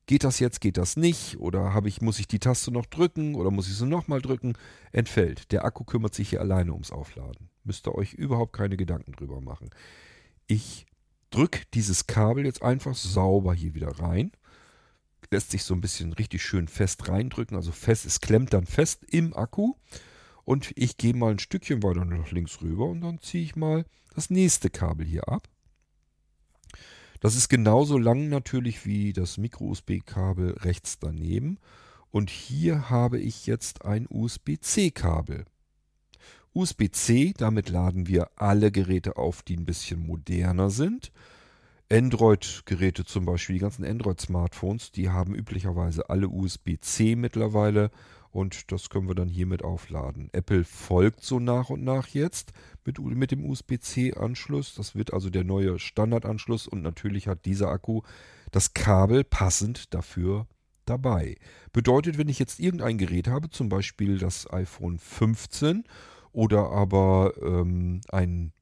geht 0.06 0.24
das 0.24 0.38
jetzt, 0.38 0.62
geht 0.62 0.78
das 0.78 0.96
nicht 0.96 1.38
oder 1.38 1.74
habe 1.74 1.90
ich, 1.90 2.00
muss 2.00 2.18
ich 2.18 2.28
die 2.28 2.38
Taste 2.38 2.70
noch 2.70 2.86
drücken 2.86 3.34
oder 3.34 3.50
muss 3.50 3.68
ich 3.68 3.76
sie 3.76 3.84
nochmal 3.84 4.22
drücken? 4.22 4.54
Entfällt. 4.90 5.52
Der 5.52 5.66
Akku 5.66 5.84
kümmert 5.84 6.14
sich 6.14 6.30
hier 6.30 6.40
alleine 6.40 6.72
ums 6.72 6.92
Aufladen. 6.92 7.50
Müsst 7.62 7.86
ihr 7.86 7.94
euch 7.94 8.14
überhaupt 8.14 8.54
keine 8.54 8.78
Gedanken 8.78 9.12
drüber 9.12 9.42
machen. 9.42 9.68
Ich 10.46 10.86
drücke 11.32 11.62
dieses 11.74 12.06
Kabel 12.06 12.44
jetzt 12.44 12.62
einfach 12.62 12.94
sauber 12.94 13.54
hier 13.54 13.74
wieder 13.74 13.98
rein. 13.98 14.32
Lässt 15.30 15.50
sich 15.50 15.64
so 15.64 15.74
ein 15.74 15.80
bisschen 15.80 16.12
richtig 16.12 16.42
schön 16.42 16.68
fest 16.68 17.08
reindrücken. 17.08 17.56
Also 17.56 17.72
fest, 17.72 18.04
es 18.04 18.20
klemmt 18.20 18.52
dann 18.52 18.66
fest 18.66 19.04
im 19.10 19.34
Akku. 19.34 19.74
Und 20.44 20.72
ich 20.76 20.96
gehe 20.96 21.14
mal 21.14 21.32
ein 21.32 21.38
Stückchen 21.38 21.82
weiter 21.82 22.04
nach 22.04 22.30
links 22.30 22.60
rüber 22.60 22.86
und 22.86 23.00
dann 23.00 23.20
ziehe 23.20 23.44
ich 23.44 23.56
mal 23.56 23.84
das 24.14 24.28
nächste 24.28 24.70
Kabel 24.70 25.06
hier 25.06 25.28
ab. 25.28 25.48
Das 27.20 27.36
ist 27.36 27.48
genauso 27.48 27.98
lang 27.98 28.28
natürlich 28.28 28.84
wie 28.84 29.12
das 29.12 29.38
Micro-USB-Kabel 29.38 30.58
rechts 30.58 30.98
daneben. 30.98 31.58
Und 32.10 32.28
hier 32.28 32.90
habe 32.90 33.20
ich 33.20 33.46
jetzt 33.46 33.84
ein 33.84 34.06
USB-C-Kabel. 34.10 35.46
USB-C, 36.54 37.34
damit 37.36 37.68
laden 37.68 38.06
wir 38.06 38.30
alle 38.36 38.70
Geräte 38.70 39.16
auf, 39.16 39.42
die 39.42 39.56
ein 39.56 39.64
bisschen 39.64 40.06
moderner 40.06 40.70
sind. 40.70 41.12
Android-Geräte 41.90 43.04
zum 43.04 43.26
Beispiel, 43.26 43.54
die 43.54 43.60
ganzen 43.60 43.84
Android-Smartphones, 43.84 44.92
die 44.92 45.10
haben 45.10 45.34
üblicherweise 45.34 46.08
alle 46.08 46.28
USB-C 46.28 47.16
mittlerweile. 47.16 47.90
Und 48.30 48.72
das 48.72 48.88
können 48.88 49.08
wir 49.08 49.14
dann 49.14 49.28
hiermit 49.28 49.62
aufladen. 49.62 50.30
Apple 50.32 50.64
folgt 50.64 51.22
so 51.22 51.38
nach 51.38 51.68
und 51.68 51.84
nach 51.84 52.08
jetzt 52.08 52.52
mit, 52.86 52.98
mit 52.98 53.30
dem 53.30 53.44
USB-C-Anschluss. 53.44 54.74
Das 54.74 54.94
wird 54.94 55.12
also 55.12 55.28
der 55.28 55.44
neue 55.44 55.78
Standardanschluss 55.78 56.66
und 56.66 56.80
natürlich 56.80 57.28
hat 57.28 57.44
dieser 57.44 57.68
Akku 57.68 58.00
das 58.50 58.72
Kabel 58.72 59.22
passend 59.22 59.92
dafür 59.92 60.46
dabei. 60.86 61.36
Bedeutet, 61.74 62.16
wenn 62.16 62.30
ich 62.30 62.38
jetzt 62.38 62.58
irgendein 62.58 62.96
Gerät 62.96 63.28
habe, 63.28 63.50
zum 63.50 63.68
Beispiel 63.68 64.16
das 64.16 64.50
iPhone 64.50 64.98
15 64.98 65.84
oder 66.32 66.70
aber 66.70 67.34
ähm, 67.42 68.00
ein 68.08 68.52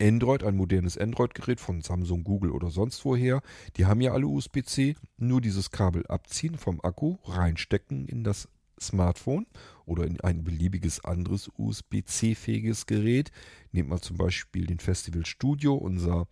Android, 0.00 0.44
ein 0.44 0.56
modernes 0.56 0.96
Android-Gerät 0.96 1.58
von 1.58 1.80
Samsung, 1.80 2.22
Google 2.22 2.52
oder 2.52 2.70
sonst 2.70 3.04
woher, 3.04 3.42
die 3.76 3.86
haben 3.86 4.00
ja 4.00 4.12
alle 4.12 4.26
USB-C, 4.26 4.94
nur 5.16 5.40
dieses 5.40 5.70
Kabel 5.70 6.06
abziehen 6.06 6.56
vom 6.56 6.80
Akku, 6.82 7.16
reinstecken 7.24 8.06
in 8.06 8.22
das 8.22 8.48
Smartphone 8.80 9.46
oder 9.86 10.04
in 10.04 10.20
ein 10.20 10.44
beliebiges 10.44 11.04
anderes 11.04 11.50
USB-C-fähiges 11.56 12.86
Gerät. 12.86 13.32
Nehmt 13.72 13.88
mal 13.88 14.00
zum 14.00 14.16
Beispiel 14.16 14.66
den 14.66 14.78
Festival 14.78 15.26
Studio, 15.26 15.74
unser 15.74 16.28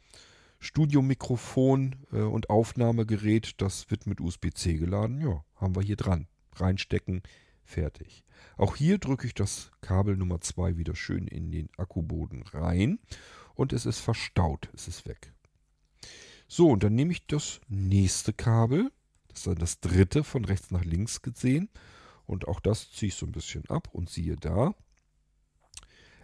Studiomikrofon 0.60 1.96
äh, 2.12 2.20
und 2.20 2.50
Aufnahmegerät. 2.50 3.60
Das 3.60 3.90
wird 3.90 4.06
mit 4.06 4.20
USB-C 4.20 4.74
geladen. 4.74 5.20
Ja, 5.20 5.44
haben 5.56 5.74
wir 5.74 5.82
hier 5.82 5.96
dran. 5.96 6.28
Reinstecken, 6.54 7.22
fertig. 7.66 8.24
Auch 8.56 8.76
hier 8.76 8.98
drücke 8.98 9.26
ich 9.26 9.34
das 9.34 9.70
Kabel 9.80 10.16
Nummer 10.16 10.40
2 10.40 10.76
wieder 10.76 10.94
schön 10.94 11.26
in 11.26 11.50
den 11.50 11.68
Akkuboden 11.76 12.42
rein 12.44 12.98
und 13.54 13.72
es 13.72 13.86
ist 13.86 14.00
verstaut. 14.00 14.68
Es 14.74 14.88
ist 14.88 15.06
weg. 15.06 15.32
So, 16.48 16.70
und 16.70 16.84
dann 16.84 16.94
nehme 16.94 17.12
ich 17.12 17.26
das 17.26 17.60
nächste 17.68 18.32
Kabel. 18.32 18.92
Das 19.28 19.38
ist 19.38 19.46
dann 19.46 19.56
das 19.56 19.80
dritte 19.80 20.24
von 20.24 20.44
rechts 20.44 20.70
nach 20.70 20.84
links 20.84 21.22
gesehen. 21.22 21.68
Und 22.26 22.48
auch 22.48 22.60
das 22.60 22.90
ziehe 22.92 23.08
ich 23.08 23.14
so 23.14 23.26
ein 23.26 23.32
bisschen 23.32 23.68
ab 23.68 23.88
und 23.92 24.10
siehe 24.10 24.36
da. 24.36 24.74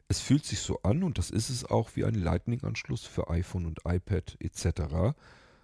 Es 0.09 0.21
fühlt 0.21 0.45
sich 0.45 0.61
so 0.61 0.83
an 0.83 1.03
und 1.03 1.19
das 1.19 1.31
ist 1.31 1.49
es 1.49 1.65
auch 1.65 1.91
wie 1.95 2.05
ein 2.05 2.15
Lightning-Anschluss 2.15 3.05
für 3.05 3.31
iPhone 3.31 3.67
und 3.67 3.81
iPad 3.87 4.37
etc. 4.41 5.17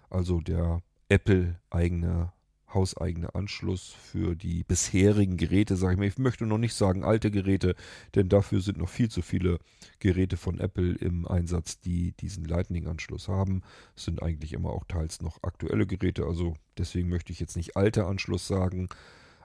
Also 0.09 0.41
der 0.41 0.81
Apple-eigene, 1.07 2.33
hauseigene 2.73 3.33
Anschluss 3.35 3.89
für 3.89 4.35
die 4.35 4.63
bisherigen 4.63 5.37
Geräte, 5.37 5.75
sage 5.75 5.93
ich 5.93 5.99
mal. 5.99 6.07
Ich 6.07 6.17
möchte 6.17 6.45
noch 6.45 6.57
nicht 6.57 6.73
sagen 6.73 7.03
alte 7.03 7.31
Geräte, 7.31 7.75
denn 8.15 8.29
dafür 8.29 8.61
sind 8.61 8.77
noch 8.77 8.89
viel 8.89 9.09
zu 9.09 9.21
viele 9.21 9.59
Geräte 9.99 10.37
von 10.37 10.59
Apple 10.59 10.93
im 10.93 11.27
Einsatz, 11.27 11.79
die 11.79 12.13
diesen 12.13 12.45
Lightning-Anschluss 12.45 13.27
haben. 13.27 13.61
Es 13.95 14.05
sind 14.05 14.21
eigentlich 14.21 14.53
immer 14.53 14.69
auch 14.69 14.85
teils 14.85 15.21
noch 15.21 15.43
aktuelle 15.43 15.87
Geräte, 15.87 16.25
also 16.25 16.55
deswegen 16.77 17.09
möchte 17.09 17.31
ich 17.31 17.39
jetzt 17.39 17.55
nicht 17.55 17.75
alter 17.75 18.07
Anschluss 18.07 18.47
sagen. 18.47 18.89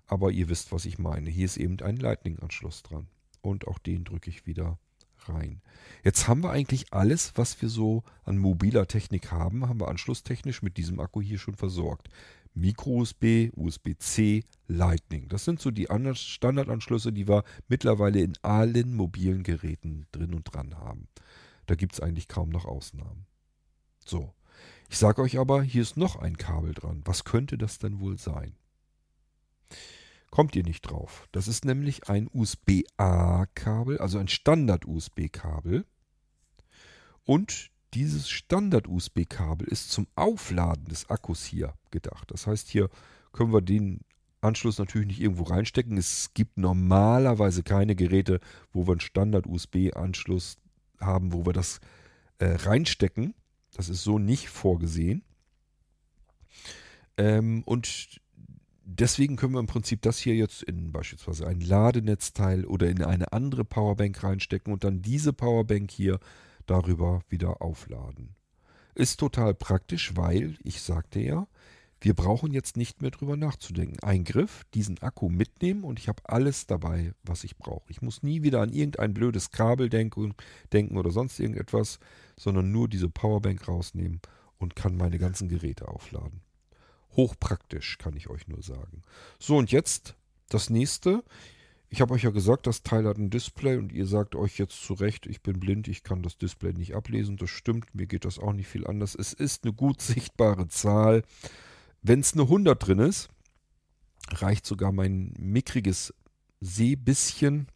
Aber 0.06 0.30
ihr 0.30 0.48
wisst, 0.48 0.70
was 0.70 0.84
ich 0.84 0.98
meine. 0.98 1.30
Hier 1.30 1.46
ist 1.46 1.56
eben 1.56 1.80
ein 1.80 1.96
Lightning-Anschluss 1.96 2.82
dran. 2.82 3.06
Und 3.40 3.66
auch 3.66 3.78
den 3.78 4.04
drücke 4.04 4.28
ich 4.28 4.46
wieder 4.46 4.78
rein. 5.28 5.62
Jetzt 6.02 6.28
haben 6.28 6.42
wir 6.42 6.50
eigentlich 6.50 6.92
alles, 6.92 7.32
was 7.36 7.60
wir 7.62 7.68
so 7.68 8.04
an 8.24 8.38
mobiler 8.38 8.86
Technik 8.86 9.30
haben, 9.30 9.68
haben 9.68 9.80
wir 9.80 9.88
anschlusstechnisch 9.88 10.62
mit 10.62 10.76
diesem 10.76 11.00
Akku 11.00 11.22
hier 11.22 11.38
schon 11.38 11.54
versorgt. 11.54 12.08
Micro-USB, 12.54 13.50
USB-C, 13.56 14.44
Lightning. 14.68 15.28
Das 15.28 15.44
sind 15.44 15.60
so 15.60 15.70
die 15.70 15.88
Standardanschlüsse, 16.14 17.12
die 17.12 17.28
wir 17.28 17.44
mittlerweile 17.68 18.20
in 18.20 18.34
allen 18.42 18.94
mobilen 18.94 19.42
Geräten 19.42 20.06
drin 20.12 20.34
und 20.34 20.44
dran 20.44 20.76
haben. 20.76 21.08
Da 21.66 21.74
gibt 21.74 21.94
es 21.94 22.00
eigentlich 22.00 22.28
kaum 22.28 22.50
noch 22.50 22.64
Ausnahmen. 22.64 23.26
So, 24.04 24.32
ich 24.88 24.98
sage 24.98 25.22
euch 25.22 25.38
aber, 25.38 25.62
hier 25.62 25.82
ist 25.82 25.96
noch 25.96 26.16
ein 26.16 26.36
Kabel 26.36 26.74
dran. 26.74 27.02
Was 27.04 27.24
könnte 27.24 27.58
das 27.58 27.78
denn 27.78 28.00
wohl 28.00 28.18
sein? 28.18 28.54
Kommt 30.30 30.54
ihr 30.56 30.64
nicht 30.64 30.82
drauf. 30.82 31.28
Das 31.32 31.48
ist 31.48 31.64
nämlich 31.64 32.08
ein 32.08 32.28
USB-A-Kabel, 32.32 33.98
also 33.98 34.18
ein 34.18 34.28
Standard-USB-Kabel. 34.28 35.86
Und 37.24 37.70
dieses 37.94 38.28
Standard-USB-Kabel 38.28 39.68
ist 39.68 39.90
zum 39.90 40.06
Aufladen 40.16 40.86
des 40.86 41.08
Akkus 41.10 41.44
hier 41.44 41.74
gedacht. 41.90 42.30
Das 42.30 42.46
heißt, 42.46 42.68
hier 42.68 42.90
können 43.32 43.52
wir 43.52 43.62
den 43.62 44.00
Anschluss 44.40 44.78
natürlich 44.78 45.06
nicht 45.06 45.20
irgendwo 45.20 45.44
reinstecken. 45.44 45.96
Es 45.96 46.30
gibt 46.34 46.58
normalerweise 46.58 47.62
keine 47.62 47.94
Geräte, 47.94 48.40
wo 48.72 48.86
wir 48.86 48.92
einen 48.92 49.00
Standard-USB-Anschluss 49.00 50.56
haben, 51.00 51.32
wo 51.32 51.46
wir 51.46 51.52
das 51.52 51.80
äh, 52.38 52.46
reinstecken. 52.46 53.34
Das 53.72 53.88
ist 53.88 54.02
so 54.02 54.18
nicht 54.18 54.48
vorgesehen. 54.48 55.22
Ähm, 57.16 57.62
und 57.64 58.20
deswegen 58.84 59.36
können 59.36 59.54
wir 59.54 59.60
im 59.60 59.66
Prinzip 59.66 60.02
das 60.02 60.18
hier 60.18 60.34
jetzt 60.34 60.62
in 60.62 60.92
beispielsweise 60.92 61.46
ein 61.46 61.60
Ladenetzteil 61.60 62.64
oder 62.64 62.88
in 62.88 63.02
eine 63.02 63.32
andere 63.32 63.64
Powerbank 63.64 64.22
reinstecken 64.22 64.72
und 64.72 64.84
dann 64.84 65.02
diese 65.02 65.32
Powerbank 65.32 65.90
hier 65.90 66.18
darüber 66.66 67.20
wieder 67.28 67.62
aufladen. 67.62 68.34
Ist 68.94 69.18
total 69.18 69.54
praktisch, 69.54 70.16
weil, 70.16 70.56
ich 70.62 70.80
sagte 70.80 71.20
ja, 71.20 71.46
wir 72.00 72.14
brauchen 72.14 72.52
jetzt 72.52 72.76
nicht 72.76 73.00
mehr 73.00 73.10
drüber 73.10 73.36
nachzudenken. 73.36 73.98
Ein 74.00 74.24
Griff, 74.24 74.64
diesen 74.74 74.98
Akku 75.00 75.30
mitnehmen 75.30 75.84
und 75.84 75.98
ich 75.98 76.08
habe 76.08 76.22
alles 76.24 76.66
dabei, 76.66 77.14
was 77.22 77.44
ich 77.44 77.56
brauche. 77.56 77.90
Ich 77.90 78.02
muss 78.02 78.22
nie 78.22 78.42
wieder 78.42 78.60
an 78.60 78.72
irgendein 78.72 79.14
blödes 79.14 79.50
Kabel 79.50 79.88
denken, 79.88 80.34
denken 80.72 80.98
oder 80.98 81.10
sonst 81.10 81.40
irgendetwas, 81.40 81.98
sondern 82.38 82.72
nur 82.72 82.88
diese 82.88 83.08
Powerbank 83.08 83.66
rausnehmen 83.66 84.20
und 84.58 84.76
kann 84.76 84.96
meine 84.96 85.18
ganzen 85.18 85.48
Geräte 85.48 85.88
aufladen. 85.88 86.42
Hochpraktisch, 87.16 87.96
kann 87.96 88.16
ich 88.16 88.28
euch 88.28 88.48
nur 88.48 88.62
sagen. 88.62 89.00
So, 89.38 89.56
und 89.56 89.72
jetzt 89.72 90.14
das 90.50 90.68
nächste. 90.68 91.24
Ich 91.94 92.00
habe 92.00 92.12
euch 92.12 92.24
ja 92.24 92.30
gesagt, 92.30 92.66
das 92.66 92.82
Teil 92.82 93.06
hat 93.06 93.18
ein 93.18 93.30
Display 93.30 93.76
und 93.76 93.92
ihr 93.92 94.06
sagt 94.06 94.34
euch 94.34 94.58
jetzt 94.58 94.82
zu 94.82 94.94
Recht, 94.94 95.26
ich 95.26 95.42
bin 95.42 95.60
blind, 95.60 95.86
ich 95.86 96.02
kann 96.02 96.24
das 96.24 96.36
Display 96.36 96.72
nicht 96.72 96.96
ablesen. 96.96 97.36
Das 97.36 97.50
stimmt, 97.50 97.94
mir 97.94 98.06
geht 98.08 98.24
das 98.24 98.40
auch 98.40 98.52
nicht 98.52 98.66
viel 98.66 98.84
anders. 98.84 99.14
Es 99.14 99.32
ist 99.32 99.62
eine 99.62 99.72
gut 99.72 100.02
sichtbare 100.02 100.66
Zahl. 100.66 101.22
Wenn 102.02 102.18
es 102.18 102.32
eine 102.32 102.42
100 102.42 102.84
drin 102.84 102.98
ist, 102.98 103.28
reicht 104.28 104.66
sogar 104.66 104.90
mein 104.90 105.34
mickriges 105.38 106.12
Sehbisschen 106.60 107.68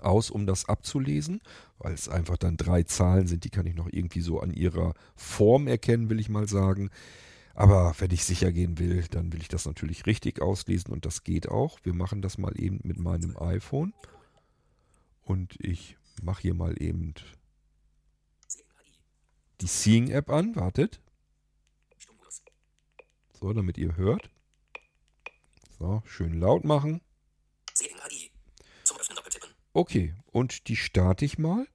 aus, 0.00 0.30
um 0.30 0.46
das 0.46 0.68
abzulesen, 0.68 1.40
weil 1.78 1.94
es 1.94 2.08
einfach 2.08 2.36
dann 2.36 2.56
drei 2.56 2.84
Zahlen 2.84 3.26
sind, 3.26 3.42
die 3.42 3.50
kann 3.50 3.66
ich 3.66 3.74
noch 3.74 3.88
irgendwie 3.90 4.20
so 4.20 4.38
an 4.38 4.52
ihrer 4.52 4.94
Form 5.16 5.66
erkennen, 5.66 6.08
will 6.08 6.20
ich 6.20 6.28
mal 6.28 6.46
sagen. 6.46 6.88
Aber 7.58 7.92
wenn 7.98 8.12
ich 8.12 8.24
sicher 8.24 8.52
gehen 8.52 8.78
will, 8.78 9.04
dann 9.10 9.32
will 9.32 9.40
ich 9.40 9.48
das 9.48 9.66
natürlich 9.66 10.06
richtig 10.06 10.40
auslesen 10.40 10.92
und 10.92 11.04
das 11.04 11.24
geht 11.24 11.48
auch. 11.48 11.80
Wir 11.82 11.92
machen 11.92 12.22
das 12.22 12.38
mal 12.38 12.52
eben 12.56 12.78
mit 12.84 13.00
meinem 13.00 13.36
iPhone. 13.36 13.92
Und 15.22 15.56
ich 15.58 15.96
mache 16.22 16.42
hier 16.42 16.54
mal 16.54 16.80
eben 16.80 17.14
die 19.60 19.66
Seeing-App 19.66 20.30
an. 20.30 20.54
Wartet. 20.54 21.00
So, 23.40 23.52
damit 23.52 23.76
ihr 23.76 23.96
hört. 23.96 24.30
So, 25.80 26.00
schön 26.06 26.34
laut 26.34 26.64
machen. 26.64 27.00
Okay, 29.72 30.14
und 30.26 30.68
die 30.68 30.76
starte 30.76 31.24
ich 31.24 31.38
mal. 31.38 31.66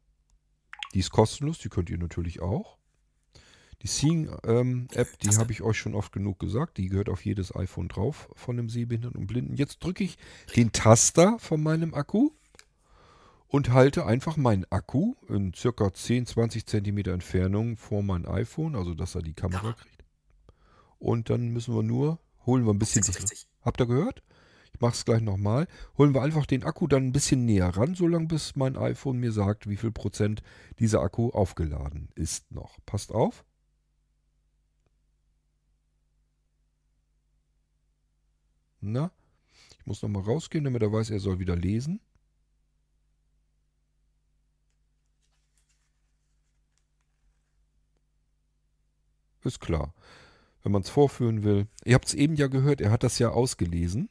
Die 0.94 1.00
ist 1.00 1.12
kostenlos, 1.12 1.58
die 1.58 1.68
könnt 1.68 1.90
ihr 1.90 1.98
natürlich 1.98 2.40
auch. 2.40 2.78
Die 3.84 3.88
Seeing-App, 3.88 4.46
ähm, 4.46 4.88
die 5.22 5.36
habe 5.36 5.52
ich 5.52 5.62
euch 5.62 5.78
schon 5.78 5.94
oft 5.94 6.14
genug 6.14 6.40
gesagt. 6.40 6.78
Die 6.78 6.88
gehört 6.88 7.10
auf 7.10 7.26
jedes 7.26 7.54
iPhone 7.54 7.90
drauf 7.90 8.30
von 8.34 8.56
dem 8.56 8.70
Sehbehinderten 8.70 9.20
und 9.20 9.28
Blinden. 9.28 9.56
Jetzt 9.56 9.84
drücke 9.84 10.06
ich 10.06 10.18
den 10.56 10.72
Taster 10.72 11.38
von 11.38 11.62
meinem 11.62 11.94
Akku 11.94 12.32
und 13.50 13.72
halte 13.72 14.06
einfach 14.06 14.38
meinen 14.38 14.66
Akku 14.72 15.16
in 15.28 15.54
circa 15.54 15.94
10, 15.94 16.26
20 16.26 16.66
Zentimeter 16.66 17.12
Entfernung 17.12 17.76
vor 17.76 18.04
mein 18.04 18.26
iPhone, 18.26 18.76
also 18.76 18.94
dass 18.94 19.16
er 19.16 19.22
die 19.22 19.34
Kamera 19.34 19.74
kriegt. 19.74 20.06
Und 20.98 21.30
dann 21.30 21.50
müssen 21.50 21.76
wir 21.76 21.84
nur, 21.84 22.20
holen 22.46 22.66
wir 22.66 22.74
ein 22.74 22.80
bisschen... 22.80 23.04
60, 23.04 23.48
Habt 23.62 23.82
ihr 23.82 23.86
gehört? 23.86 24.24
Ich 24.74 24.80
mache 24.80 24.94
es 24.94 25.06
gleich 25.06 25.22
nochmal. 25.22 25.68
Holen 25.98 26.14
wir 26.14 26.22
einfach 26.22 26.46
den 26.46 26.64
Akku 26.64 26.88
dann 26.88 27.08
ein 27.08 27.12
bisschen 27.12 27.46
näher 27.46 27.70
ran, 27.76 27.96
solange 27.96 28.28
bis 28.28 28.56
mein 28.56 28.78
iPhone 28.78 29.20
mir 29.20 29.34
sagt, 29.34 29.70
wie 29.70 29.78
viel 29.78 29.92
Prozent 29.92 30.42
dieser 30.80 31.02
Akku 31.02 31.30
aufgeladen 31.30 32.10
ist 32.16 32.50
noch. 32.52 32.78
Passt 32.86 33.12
auf. 33.12 33.44
Na? 38.84 39.12
Ich 39.80 39.86
muss 39.86 40.02
nochmal 40.02 40.24
rausgehen, 40.24 40.66
damit 40.66 40.82
er 40.82 40.92
weiß, 40.92 41.10
er 41.10 41.20
soll 41.20 41.40
wieder 41.40 41.56
lesen. 41.56 42.02
Ist 49.44 49.60
klar. 49.60 49.94
Wenn 50.64 50.72
man 50.72 50.82
es 50.82 50.90
vorführen 50.90 51.44
will. 51.44 51.68
Ihr 51.84 51.96
habt 51.96 52.08
es 52.08 52.14
eben 52.14 52.36
ja 52.36 52.48
gehört, 52.48 52.82
er 52.82 52.92
hat 52.92 53.04
das 53.04 53.20
ja 53.20 53.30
ausgelesen. 53.30 54.10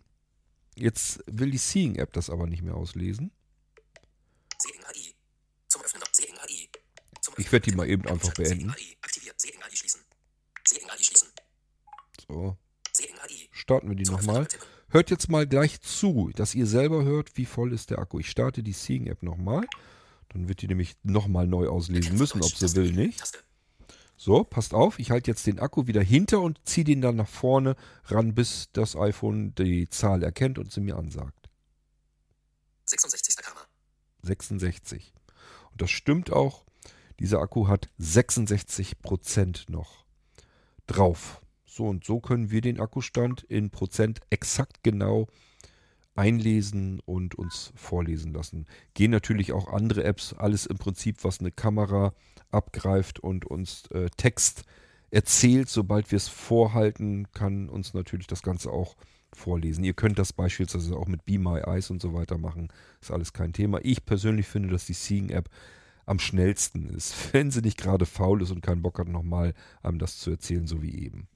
Jetzt 0.75 1.23
will 1.27 1.51
die 1.51 1.59
Seeing-App 1.59 2.13
das 2.13 2.31
aber 2.31 2.47
nicht 2.47 2.63
mehr 2.63 2.75
auslesen. 2.75 3.31
Ich 7.39 7.53
werde 7.53 7.71
die 7.71 7.77
mal 7.77 7.89
eben 7.89 8.07
einfach 8.07 8.33
beenden. 8.35 8.75
So. 12.27 12.57
Starten 13.63 13.89
wir 13.89 13.95
die 13.95 14.11
nochmal. 14.11 14.49
Hört 14.89 15.11
jetzt 15.11 15.31
mal 15.31 15.47
gleich 15.47 15.81
zu, 15.81 16.33
dass 16.35 16.53
ihr 16.53 16.67
selber 16.67 17.05
hört, 17.05 17.37
wie 17.37 17.47
voll 17.47 17.73
ist 17.73 17.91
der 17.91 18.01
Akku. 18.01 18.19
Ich 18.19 18.29
starte 18.29 18.65
die 18.65 18.73
Seeing 18.73 19.07
App 19.07 19.23
nochmal. 19.23 19.65
Dann 20.31 20.49
wird 20.49 20.63
die 20.63 20.67
nämlich 20.67 20.97
nochmal 21.05 21.47
neu 21.47 21.69
auslesen 21.69 22.19
müssen, 22.19 22.43
ob 22.43 22.51
sie 22.51 22.75
will 22.75 22.91
nicht. 22.91 23.45
So, 24.17 24.43
passt 24.43 24.75
auf, 24.75 24.99
ich 24.99 25.13
halte 25.13 25.31
jetzt 25.31 25.47
den 25.47 25.61
Akku 25.61 25.87
wieder 25.87 26.03
hinter 26.03 26.41
und 26.41 26.59
ziehe 26.65 26.83
den 26.83 27.01
dann 27.01 27.15
nach 27.15 27.29
vorne 27.29 27.77
ran, 28.07 28.35
bis 28.35 28.69
das 28.73 28.97
iPhone 28.97 29.55
die 29.55 29.89
Zahl 29.89 30.25
erkennt 30.25 30.59
und 30.59 30.73
sie 30.73 30.81
mir 30.81 30.97
ansagt. 30.97 31.49
66. 32.87 33.37
Kammer. 33.37 33.61
66. 34.23 35.15
Und 35.71 35.81
das 35.81 35.91
stimmt 35.93 36.33
auch. 36.33 36.65
Dieser 37.21 37.39
Akku 37.39 37.69
hat 37.69 37.89
66% 38.01 39.71
noch 39.71 40.05
drauf. 40.89 41.42
So 41.75 41.87
und 41.87 42.05
so 42.05 42.21
können 42.21 42.51
wir 42.51 42.61
den 42.61 42.79
Akkustand 42.79 43.45
in 43.45 43.71
Prozent 43.71 44.21
exakt 44.29 44.83
genau 44.83 45.27
einlesen 46.15 47.01
und 47.07 47.35
uns 47.35 47.73
vorlesen 47.75 48.35
lassen. 48.35 48.67
Gehen 48.93 49.11
natürlich 49.11 49.55
auch 49.55 49.73
andere 49.73 50.05
Apps, 50.05 50.35
alles 50.35 50.67
im 50.67 50.77
Prinzip, 50.77 51.25
was 51.25 51.41
eine 51.41 51.51
Kamera 51.51 52.13
abgreift 52.51 53.21
und 53.21 53.47
uns 53.47 53.87
äh, 53.87 54.11
Text 54.19 54.65
erzählt. 55.11 55.71
Sobald 55.71 56.11
wir 56.11 56.19
es 56.19 56.29
vorhalten, 56.29 57.29
kann 57.33 57.71
uns 57.71 57.95
natürlich 57.95 58.27
das 58.27 58.43
Ganze 58.43 58.71
auch 58.71 58.95
vorlesen. 59.33 59.83
Ihr 59.83 59.95
könnt 59.95 60.19
das 60.19 60.35
beispielsweise 60.35 60.95
auch 60.95 61.07
mit 61.07 61.25
Be 61.25 61.39
My 61.39 61.61
Eyes 61.61 61.89
und 61.89 62.03
so 62.03 62.13
weiter 62.13 62.37
machen. 62.37 62.69
Ist 63.01 63.11
alles 63.11 63.33
kein 63.33 63.55
Thema. 63.55 63.81
Ich 63.83 64.05
persönlich 64.05 64.47
finde, 64.47 64.69
dass 64.69 64.85
die 64.85 64.93
Seeing 64.93 65.31
App 65.31 65.49
am 66.05 66.19
schnellsten 66.19 66.91
ist, 66.91 67.15
wenn 67.33 67.51
sie 67.51 67.63
nicht 67.63 67.79
gerade 67.79 68.05
faul 68.05 68.43
ist 68.43 68.51
und 68.51 68.61
keinen 68.61 68.83
Bock 68.83 68.99
hat, 68.99 69.09
nochmal 69.09 69.55
einem 69.83 69.99
das 69.99 70.19
zu 70.19 70.33
erzählen, 70.33 70.67
so 70.67 70.83
wie 70.83 71.03
eben. 71.03 71.29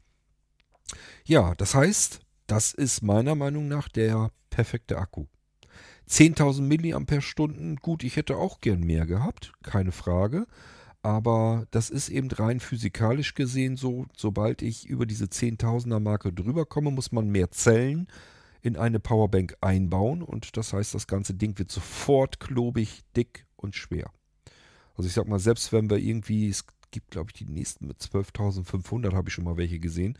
Ja, 1.24 1.54
das 1.54 1.74
heißt, 1.74 2.20
das 2.46 2.72
ist 2.74 3.02
meiner 3.02 3.34
Meinung 3.34 3.68
nach 3.68 3.88
der 3.88 4.30
perfekte 4.50 4.98
Akku. 4.98 5.26
10.000 6.08 6.62
mAh, 6.62 7.74
gut, 7.82 8.04
ich 8.04 8.16
hätte 8.16 8.36
auch 8.36 8.60
gern 8.60 8.80
mehr 8.80 9.06
gehabt, 9.06 9.52
keine 9.62 9.92
Frage. 9.92 10.46
Aber 11.02 11.66
das 11.70 11.90
ist 11.90 12.08
eben 12.08 12.30
rein 12.30 12.58
physikalisch 12.58 13.34
gesehen 13.34 13.76
so, 13.76 14.06
sobald 14.16 14.62
ich 14.62 14.86
über 14.86 15.06
diese 15.06 15.26
10.000er 15.26 16.00
Marke 16.00 16.32
drüber 16.32 16.66
komme, 16.66 16.90
muss 16.90 17.12
man 17.12 17.28
mehr 17.28 17.50
Zellen 17.50 18.08
in 18.62 18.76
eine 18.76 18.98
Powerbank 18.98 19.56
einbauen 19.60 20.22
und 20.22 20.56
das 20.56 20.72
heißt, 20.72 20.94
das 20.94 21.06
ganze 21.06 21.34
Ding 21.34 21.58
wird 21.58 21.70
sofort 21.70 22.40
klobig, 22.40 23.04
dick 23.16 23.46
und 23.54 23.76
schwer. 23.76 24.10
Also 24.96 25.06
ich 25.06 25.14
sag 25.14 25.28
mal, 25.28 25.38
selbst 25.38 25.72
wenn 25.72 25.88
wir 25.90 25.98
irgendwie, 25.98 26.48
es 26.48 26.64
gibt 26.90 27.12
glaube 27.12 27.30
ich 27.32 27.44
die 27.44 27.52
nächsten 27.52 27.86
mit 27.86 27.98
12.500, 27.98 29.12
habe 29.14 29.28
ich 29.28 29.34
schon 29.34 29.44
mal 29.44 29.56
welche 29.56 29.78
gesehen, 29.78 30.18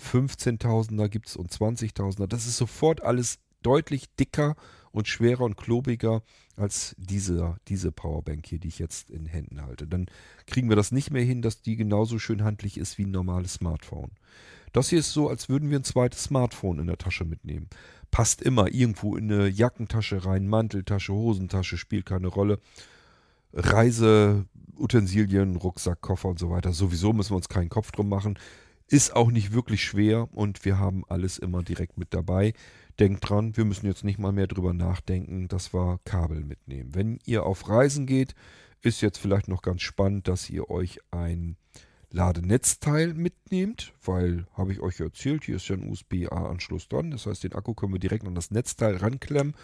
15.000er 0.00 1.08
gibt 1.08 1.28
es 1.28 1.36
und 1.36 1.50
20.000er. 1.50 2.26
Das 2.26 2.46
ist 2.46 2.56
sofort 2.56 3.02
alles 3.02 3.38
deutlich 3.62 4.04
dicker 4.16 4.54
und 4.92 5.08
schwerer 5.08 5.42
und 5.42 5.56
klobiger 5.56 6.22
als 6.56 6.94
diese, 6.98 7.56
diese 7.68 7.92
Powerbank 7.92 8.46
hier, 8.46 8.58
die 8.58 8.68
ich 8.68 8.78
jetzt 8.78 9.10
in 9.10 9.26
Händen 9.26 9.62
halte. 9.62 9.86
Dann 9.86 10.06
kriegen 10.46 10.68
wir 10.68 10.76
das 10.76 10.92
nicht 10.92 11.10
mehr 11.10 11.22
hin, 11.22 11.42
dass 11.42 11.62
die 11.62 11.76
genauso 11.76 12.18
schön 12.18 12.44
handlich 12.44 12.78
ist 12.78 12.98
wie 12.98 13.04
ein 13.04 13.10
normales 13.10 13.54
Smartphone. 13.54 14.10
Das 14.72 14.90
hier 14.90 14.98
ist 14.98 15.12
so, 15.12 15.28
als 15.28 15.48
würden 15.48 15.70
wir 15.70 15.78
ein 15.78 15.84
zweites 15.84 16.24
Smartphone 16.24 16.78
in 16.78 16.86
der 16.86 16.98
Tasche 16.98 17.24
mitnehmen. 17.24 17.68
Passt 18.10 18.42
immer 18.42 18.72
irgendwo 18.72 19.16
in 19.16 19.32
eine 19.32 19.48
Jackentasche 19.48 20.24
rein, 20.24 20.48
Manteltasche, 20.48 21.12
Hosentasche, 21.12 21.78
spielt 21.78 22.06
keine 22.06 22.28
Rolle. 22.28 22.58
Reiseutensilien, 23.52 25.56
Rucksack, 25.56 26.00
Koffer 26.00 26.28
und 26.28 26.38
so 26.38 26.50
weiter. 26.50 26.72
Sowieso 26.72 27.12
müssen 27.12 27.32
wir 27.32 27.36
uns 27.36 27.48
keinen 27.48 27.70
Kopf 27.70 27.92
drum 27.92 28.08
machen. 28.08 28.38
Ist 28.90 29.14
auch 29.14 29.30
nicht 29.30 29.52
wirklich 29.52 29.84
schwer 29.84 30.28
und 30.32 30.64
wir 30.64 30.78
haben 30.78 31.04
alles 31.08 31.36
immer 31.36 31.62
direkt 31.62 31.98
mit 31.98 32.14
dabei. 32.14 32.54
Denkt 32.98 33.28
dran, 33.28 33.54
wir 33.54 33.66
müssen 33.66 33.86
jetzt 33.86 34.02
nicht 34.02 34.18
mal 34.18 34.32
mehr 34.32 34.46
drüber 34.46 34.72
nachdenken, 34.72 35.46
dass 35.46 35.74
wir 35.74 36.00
Kabel 36.04 36.42
mitnehmen. 36.42 36.94
Wenn 36.94 37.18
ihr 37.26 37.44
auf 37.44 37.68
Reisen 37.68 38.06
geht, 38.06 38.34
ist 38.80 39.02
jetzt 39.02 39.18
vielleicht 39.18 39.46
noch 39.46 39.60
ganz 39.60 39.82
spannend, 39.82 40.26
dass 40.26 40.48
ihr 40.48 40.70
euch 40.70 41.00
ein 41.10 41.56
Ladenetzteil 42.10 43.12
mitnehmt, 43.12 43.92
weil, 44.02 44.46
habe 44.54 44.72
ich 44.72 44.80
euch 44.80 44.98
erzählt, 45.00 45.44
hier 45.44 45.56
ist 45.56 45.68
ja 45.68 45.76
ein 45.76 45.86
USB-A-Anschluss 45.86 46.88
dran. 46.88 47.10
Das 47.10 47.26
heißt, 47.26 47.44
den 47.44 47.52
Akku 47.52 47.74
können 47.74 47.92
wir 47.92 48.00
direkt 48.00 48.26
an 48.26 48.34
das 48.34 48.50
Netzteil 48.50 48.96
ranklemmen 48.96 49.54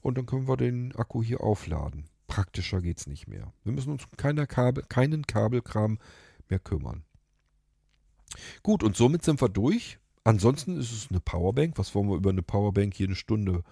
und 0.00 0.18
dann 0.18 0.26
können 0.26 0.48
wir 0.48 0.56
den 0.56 0.94
Akku 0.96 1.22
hier 1.22 1.40
aufladen. 1.40 2.06
Praktischer 2.26 2.80
geht 2.80 2.98
es 2.98 3.06
nicht 3.06 3.28
mehr. 3.28 3.52
Wir 3.62 3.72
müssen 3.72 3.92
uns 3.92 4.04
um 4.04 4.16
Kabel, 4.16 4.82
keinen 4.88 5.26
Kabelkram 5.26 5.98
mehr 6.48 6.58
kümmern. 6.58 7.04
Gut, 8.62 8.82
und 8.82 8.96
somit 8.96 9.24
sind 9.24 9.40
wir 9.40 9.48
durch. 9.48 9.98
Ansonsten 10.24 10.78
ist 10.78 10.92
es 10.92 11.08
eine 11.10 11.20
Powerbank. 11.20 11.78
Was 11.78 11.94
wollen 11.94 12.08
wir 12.08 12.16
über 12.16 12.30
eine 12.30 12.42
Powerbank 12.42 12.94
hier 12.94 13.06
eine 13.06 13.16
Stunde 13.16 13.62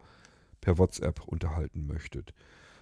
per 0.60 0.78
WhatsApp 0.78 1.22
unterhalten 1.26 1.86
möchtet. 1.86 2.32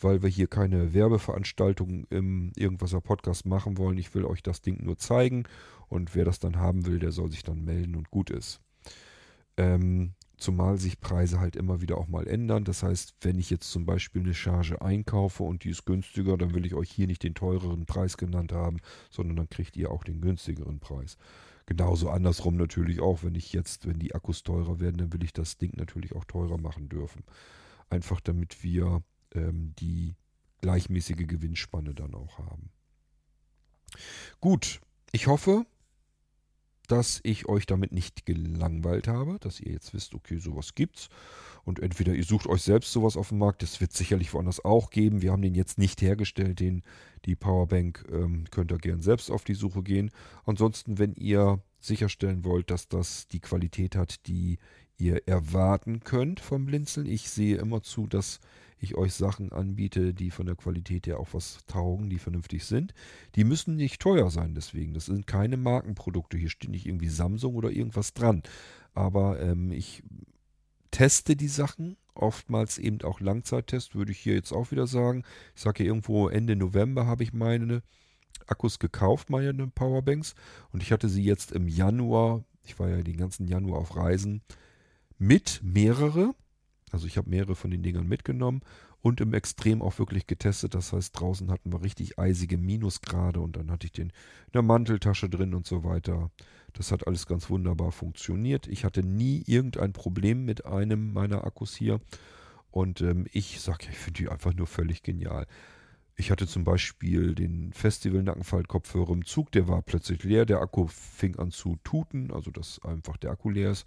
weil 0.00 0.22
wir 0.22 0.28
hier 0.28 0.48
keine 0.48 0.94
Werbeveranstaltung 0.94 2.06
im 2.10 2.52
Irgendwaser 2.56 3.00
Podcast 3.00 3.46
machen 3.46 3.78
wollen. 3.78 3.98
Ich 3.98 4.14
will 4.14 4.24
euch 4.24 4.42
das 4.42 4.60
Ding 4.60 4.82
nur 4.82 4.98
zeigen 4.98 5.44
und 5.88 6.14
wer 6.14 6.24
das 6.24 6.40
dann 6.40 6.56
haben 6.56 6.86
will, 6.86 6.98
der 6.98 7.12
soll 7.12 7.30
sich 7.30 7.42
dann 7.42 7.64
melden 7.64 7.94
und 7.94 8.10
gut 8.10 8.30
ist. 8.30 8.60
Ähm, 9.56 10.14
Zumal 10.36 10.78
sich 10.78 11.00
Preise 11.00 11.38
halt 11.38 11.56
immer 11.56 11.80
wieder 11.80 11.96
auch 11.96 12.08
mal 12.08 12.26
ändern. 12.26 12.64
Das 12.64 12.82
heißt, 12.82 13.14
wenn 13.20 13.38
ich 13.38 13.50
jetzt 13.50 13.70
zum 13.70 13.86
Beispiel 13.86 14.22
eine 14.22 14.34
Charge 14.34 14.82
einkaufe 14.82 15.44
und 15.44 15.64
die 15.64 15.70
ist 15.70 15.86
günstiger, 15.86 16.36
dann 16.36 16.54
will 16.54 16.66
ich 16.66 16.74
euch 16.74 16.90
hier 16.90 17.06
nicht 17.06 17.22
den 17.22 17.34
teureren 17.34 17.86
Preis 17.86 18.16
genannt 18.16 18.52
haben, 18.52 18.78
sondern 19.10 19.36
dann 19.36 19.48
kriegt 19.48 19.76
ihr 19.76 19.90
auch 19.90 20.02
den 20.02 20.20
günstigeren 20.20 20.80
Preis. 20.80 21.16
Genauso 21.66 22.10
andersrum 22.10 22.56
natürlich 22.56 23.00
auch, 23.00 23.22
wenn 23.22 23.34
ich 23.34 23.52
jetzt, 23.52 23.86
wenn 23.86 23.98
die 23.98 24.14
Akkus 24.14 24.42
teurer 24.42 24.80
werden, 24.80 24.98
dann 24.98 25.12
will 25.12 25.24
ich 25.24 25.32
das 25.32 25.56
Ding 25.56 25.72
natürlich 25.76 26.14
auch 26.14 26.24
teurer 26.24 26.58
machen 26.58 26.88
dürfen. 26.88 27.24
Einfach 27.88 28.20
damit 28.20 28.62
wir 28.62 29.02
ähm, 29.34 29.72
die 29.78 30.14
gleichmäßige 30.60 31.26
Gewinnspanne 31.26 31.94
dann 31.94 32.14
auch 32.14 32.38
haben. 32.38 32.70
Gut, 34.40 34.80
ich 35.12 35.26
hoffe, 35.26 35.64
dass 36.88 37.20
ich 37.22 37.48
euch 37.48 37.66
damit 37.66 37.92
nicht 37.92 38.26
gelangweilt 38.26 39.08
habe, 39.08 39.38
dass 39.40 39.60
ihr 39.60 39.72
jetzt 39.72 39.94
wisst, 39.94 40.14
okay, 40.14 40.38
sowas 40.38 40.74
gibt's. 40.74 41.08
Und 41.64 41.80
entweder 41.80 42.12
ihr 42.14 42.24
sucht 42.24 42.46
euch 42.46 42.62
selbst 42.62 42.92
sowas 42.92 43.16
auf 43.16 43.28
dem 43.30 43.38
Markt, 43.38 43.62
das 43.62 43.80
wird 43.80 43.92
sicherlich 43.92 44.34
woanders 44.34 44.64
auch 44.64 44.90
geben. 44.90 45.22
Wir 45.22 45.32
haben 45.32 45.42
den 45.42 45.54
jetzt 45.54 45.78
nicht 45.78 46.02
hergestellt, 46.02 46.60
den, 46.60 46.82
die 47.24 47.36
Powerbank, 47.36 48.04
ähm, 48.12 48.44
könnt 48.50 48.70
ihr 48.70 48.78
gern 48.78 49.00
selbst 49.00 49.30
auf 49.30 49.44
die 49.44 49.54
Suche 49.54 49.82
gehen. 49.82 50.10
Ansonsten, 50.44 50.98
wenn 50.98 51.14
ihr 51.14 51.62
sicherstellen 51.80 52.44
wollt, 52.44 52.70
dass 52.70 52.88
das 52.88 53.28
die 53.28 53.40
Qualität 53.40 53.96
hat, 53.96 54.26
die 54.26 54.58
ihr 54.98 55.26
erwarten 55.26 56.00
könnt 56.00 56.40
vom 56.40 56.66
Blinzeln. 56.66 57.06
Ich 57.06 57.30
sehe 57.30 57.56
immer 57.56 57.82
zu, 57.82 58.06
dass 58.06 58.40
ich 58.84 58.94
euch 58.94 59.14
Sachen 59.14 59.52
anbiete, 59.52 60.14
die 60.14 60.30
von 60.30 60.46
der 60.46 60.54
Qualität 60.54 61.06
her 61.06 61.18
auch 61.18 61.28
was 61.32 61.58
taugen, 61.66 62.08
die 62.08 62.18
vernünftig 62.18 62.64
sind. 62.64 62.94
Die 63.34 63.44
müssen 63.44 63.76
nicht 63.76 64.00
teuer 64.00 64.30
sein 64.30 64.54
deswegen. 64.54 64.94
Das 64.94 65.06
sind 65.06 65.26
keine 65.26 65.56
Markenprodukte. 65.56 66.38
Hier 66.38 66.50
steht 66.50 66.70
nicht 66.70 66.86
irgendwie 66.86 67.08
Samsung 67.08 67.54
oder 67.54 67.70
irgendwas 67.70 68.14
dran. 68.14 68.42
Aber 68.94 69.40
ähm, 69.40 69.72
ich 69.72 70.02
teste 70.90 71.34
die 71.34 71.48
Sachen, 71.48 71.96
oftmals 72.14 72.78
eben 72.78 73.02
auch 73.02 73.20
Langzeittest, 73.20 73.94
würde 73.94 74.12
ich 74.12 74.20
hier 74.20 74.34
jetzt 74.34 74.52
auch 74.52 74.70
wieder 74.70 74.86
sagen. 74.86 75.24
Ich 75.54 75.62
sage 75.62 75.78
hier 75.78 75.86
irgendwo 75.86 76.28
Ende 76.28 76.54
November 76.56 77.06
habe 77.06 77.24
ich 77.24 77.32
meine 77.32 77.82
Akkus 78.46 78.78
gekauft, 78.78 79.30
meine 79.30 79.52
Powerbanks. 79.68 80.34
Und 80.72 80.82
ich 80.82 80.92
hatte 80.92 81.08
sie 81.08 81.24
jetzt 81.24 81.52
im 81.52 81.68
Januar, 81.68 82.44
ich 82.62 82.78
war 82.78 82.88
ja 82.88 83.02
den 83.02 83.16
ganzen 83.16 83.48
Januar 83.48 83.80
auf 83.80 83.96
Reisen, 83.96 84.42
mit 85.18 85.60
mehrere 85.62 86.34
also 86.94 87.08
ich 87.08 87.18
habe 87.18 87.28
mehrere 87.28 87.56
von 87.56 87.72
den 87.72 87.82
Dingern 87.82 88.06
mitgenommen 88.06 88.62
und 89.02 89.20
im 89.20 89.34
Extrem 89.34 89.82
auch 89.82 89.98
wirklich 89.98 90.28
getestet. 90.28 90.74
Das 90.74 90.92
heißt, 90.92 91.18
draußen 91.18 91.50
hatten 91.50 91.72
wir 91.72 91.82
richtig 91.82 92.20
eisige 92.20 92.56
Minusgrade 92.56 93.40
und 93.40 93.56
dann 93.56 93.70
hatte 93.72 93.86
ich 93.86 93.92
den 93.92 94.10
in 94.10 94.52
der 94.54 94.62
Manteltasche 94.62 95.28
drin 95.28 95.54
und 95.54 95.66
so 95.66 95.82
weiter. 95.82 96.30
Das 96.72 96.92
hat 96.92 97.06
alles 97.08 97.26
ganz 97.26 97.50
wunderbar 97.50 97.90
funktioniert. 97.90 98.68
Ich 98.68 98.84
hatte 98.84 99.02
nie 99.02 99.42
irgendein 99.44 99.92
Problem 99.92 100.44
mit 100.44 100.66
einem 100.66 101.12
meiner 101.12 101.44
Akkus 101.44 101.74
hier. 101.74 102.00
Und 102.70 103.00
ähm, 103.00 103.26
ich 103.32 103.60
sage, 103.60 103.86
ich 103.90 103.98
finde 103.98 104.22
die 104.22 104.28
einfach 104.28 104.54
nur 104.54 104.68
völlig 104.68 105.02
genial. 105.02 105.46
Ich 106.16 106.30
hatte 106.30 106.46
zum 106.46 106.62
Beispiel 106.62 107.34
den 107.34 107.72
Festival-Nackenfalt-Kopfhörer 107.72 109.12
im 109.12 109.24
Zug, 109.24 109.50
der 109.50 109.66
war 109.66 109.82
plötzlich 109.82 110.22
leer. 110.22 110.46
Der 110.46 110.60
Akku 110.60 110.86
fing 110.86 111.36
an 111.40 111.50
zu 111.50 111.76
tuten, 111.82 112.32
also 112.32 112.52
dass 112.52 112.80
einfach 112.84 113.16
der 113.16 113.32
Akku 113.32 113.50
leer 113.50 113.72
ist. 113.72 113.84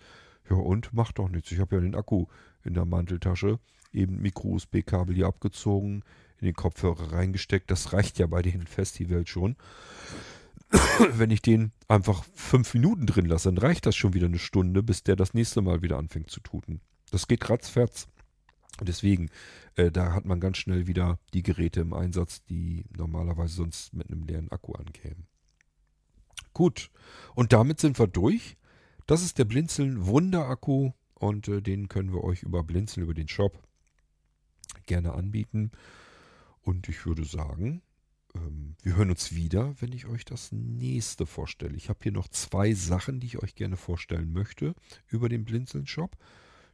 Ja, 0.49 0.57
und 0.57 0.93
macht 0.93 1.19
doch 1.19 1.29
nichts. 1.29 1.51
Ich 1.51 1.59
habe 1.59 1.75
ja 1.75 1.81
den 1.81 1.95
Akku 1.95 2.27
in 2.67 2.73
der 2.73 2.85
Manteltasche, 2.85 3.59
eben 3.91 4.21
Micro-USB-Kabel 4.21 5.15
hier 5.15 5.27
abgezogen, 5.27 6.03
in 6.39 6.45
den 6.45 6.53
Kopfhörer 6.53 7.13
reingesteckt. 7.13 7.71
Das 7.71 7.93
reicht 7.93 8.19
ja 8.19 8.27
bei 8.27 8.41
den 8.41 8.67
Festivals 8.67 9.29
schon. 9.29 9.55
Wenn 11.13 11.31
ich 11.31 11.41
den 11.41 11.71
einfach 11.87 12.23
fünf 12.35 12.73
Minuten 12.73 13.05
drin 13.05 13.25
lasse, 13.25 13.51
dann 13.51 13.57
reicht 13.57 13.85
das 13.85 13.95
schon 13.95 14.13
wieder 14.13 14.27
eine 14.27 14.39
Stunde, 14.39 14.83
bis 14.83 15.03
der 15.03 15.15
das 15.15 15.33
nächste 15.33 15.61
Mal 15.61 15.81
wieder 15.81 15.97
anfängt 15.97 16.29
zu 16.29 16.41
tuten. 16.41 16.81
Das 17.11 17.27
geht 17.27 17.49
ratzferz. 17.49 18.07
Deswegen, 18.81 19.29
äh, 19.75 19.91
da 19.91 20.13
hat 20.13 20.25
man 20.25 20.39
ganz 20.39 20.57
schnell 20.57 20.85
wieder 20.85 21.19
die 21.33 21.41
Geräte 21.41 21.81
im 21.81 21.93
Einsatz, 21.93 22.43
die 22.45 22.85
normalerweise 22.95 23.55
sonst 23.55 23.93
mit 23.93 24.11
einem 24.11 24.23
leeren 24.23 24.51
Akku 24.51 24.73
ankämen. 24.73 25.25
Gut, 26.53 26.91
und 27.33 27.53
damit 27.53 27.79
sind 27.79 27.97
wir 27.97 28.07
durch. 28.07 28.57
Das 29.07 29.23
ist 29.23 29.39
der 29.39 29.45
Blinzeln 29.45 30.05
Wunderakku 30.05 30.91
und 31.19 31.47
äh, 31.47 31.61
den 31.61 31.87
können 31.87 32.13
wir 32.13 32.23
euch 32.23 32.43
über 32.43 32.63
Blinzeln, 32.63 33.03
über 33.03 33.13
den 33.13 33.27
Shop 33.27 33.61
gerne 34.85 35.13
anbieten. 35.13 35.71
Und 36.61 36.89
ich 36.89 37.05
würde 37.05 37.25
sagen, 37.25 37.81
ähm, 38.35 38.75
wir 38.81 38.95
hören 38.95 39.09
uns 39.09 39.33
wieder, 39.33 39.73
wenn 39.79 39.93
ich 39.93 40.05
euch 40.05 40.25
das 40.25 40.51
nächste 40.51 41.25
vorstelle. 41.25 41.75
Ich 41.75 41.89
habe 41.89 41.99
hier 42.03 42.11
noch 42.11 42.27
zwei 42.27 42.73
Sachen, 42.73 43.19
die 43.19 43.27
ich 43.27 43.41
euch 43.41 43.55
gerne 43.55 43.77
vorstellen 43.77 44.31
möchte 44.31 44.75
über 45.07 45.29
den 45.29 45.45
Blinzeln 45.45 45.87
Shop. 45.87 46.17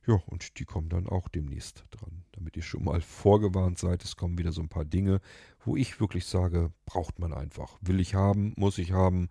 Ja, 0.06 0.16
und 0.26 0.60
die 0.60 0.66
kommen 0.66 0.90
dann 0.90 1.08
auch 1.08 1.30
demnächst 1.30 1.86
dran, 1.92 2.26
damit 2.34 2.58
ihr 2.58 2.64
schon 2.64 2.84
mal 2.84 3.00
vorgewarnt 3.00 3.78
seid. 3.78 4.04
Es 4.04 4.18
kommen 4.18 4.38
wieder 4.38 4.52
so 4.52 4.62
ein 4.62 4.68
paar 4.68 4.84
Dinge, 4.84 5.22
wo 5.64 5.78
ich 5.78 6.02
wirklich 6.02 6.26
sage, 6.26 6.74
braucht 6.86 7.20
man 7.20 7.34
einfach. 7.34 7.78
Will 7.82 8.02
ich 8.02 8.14
haben, 8.14 8.54
muss 8.58 8.78
ich 8.78 8.92
haben. 8.92 9.30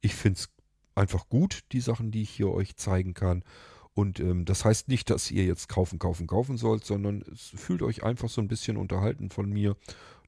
Ich 0.00 0.14
finde 0.14 0.38
es 0.38 0.48
einfach 0.94 1.28
gut, 1.28 1.64
die 1.72 1.80
Sachen, 1.80 2.12
die 2.12 2.22
ich 2.22 2.30
hier 2.30 2.50
euch 2.50 2.76
zeigen 2.76 3.14
kann. 3.14 3.42
Und 3.94 4.20
ähm, 4.20 4.44
das 4.44 4.64
heißt 4.64 4.88
nicht, 4.88 5.10
dass 5.10 5.30
ihr 5.30 5.44
jetzt 5.44 5.68
kaufen, 5.68 5.98
kaufen, 5.98 6.26
kaufen 6.26 6.56
sollt, 6.56 6.84
sondern 6.84 7.22
es 7.30 7.52
fühlt 7.54 7.82
euch 7.82 8.02
einfach 8.02 8.28
so 8.28 8.40
ein 8.40 8.48
bisschen 8.48 8.76
unterhalten 8.76 9.30
von 9.30 9.50
mir, 9.50 9.76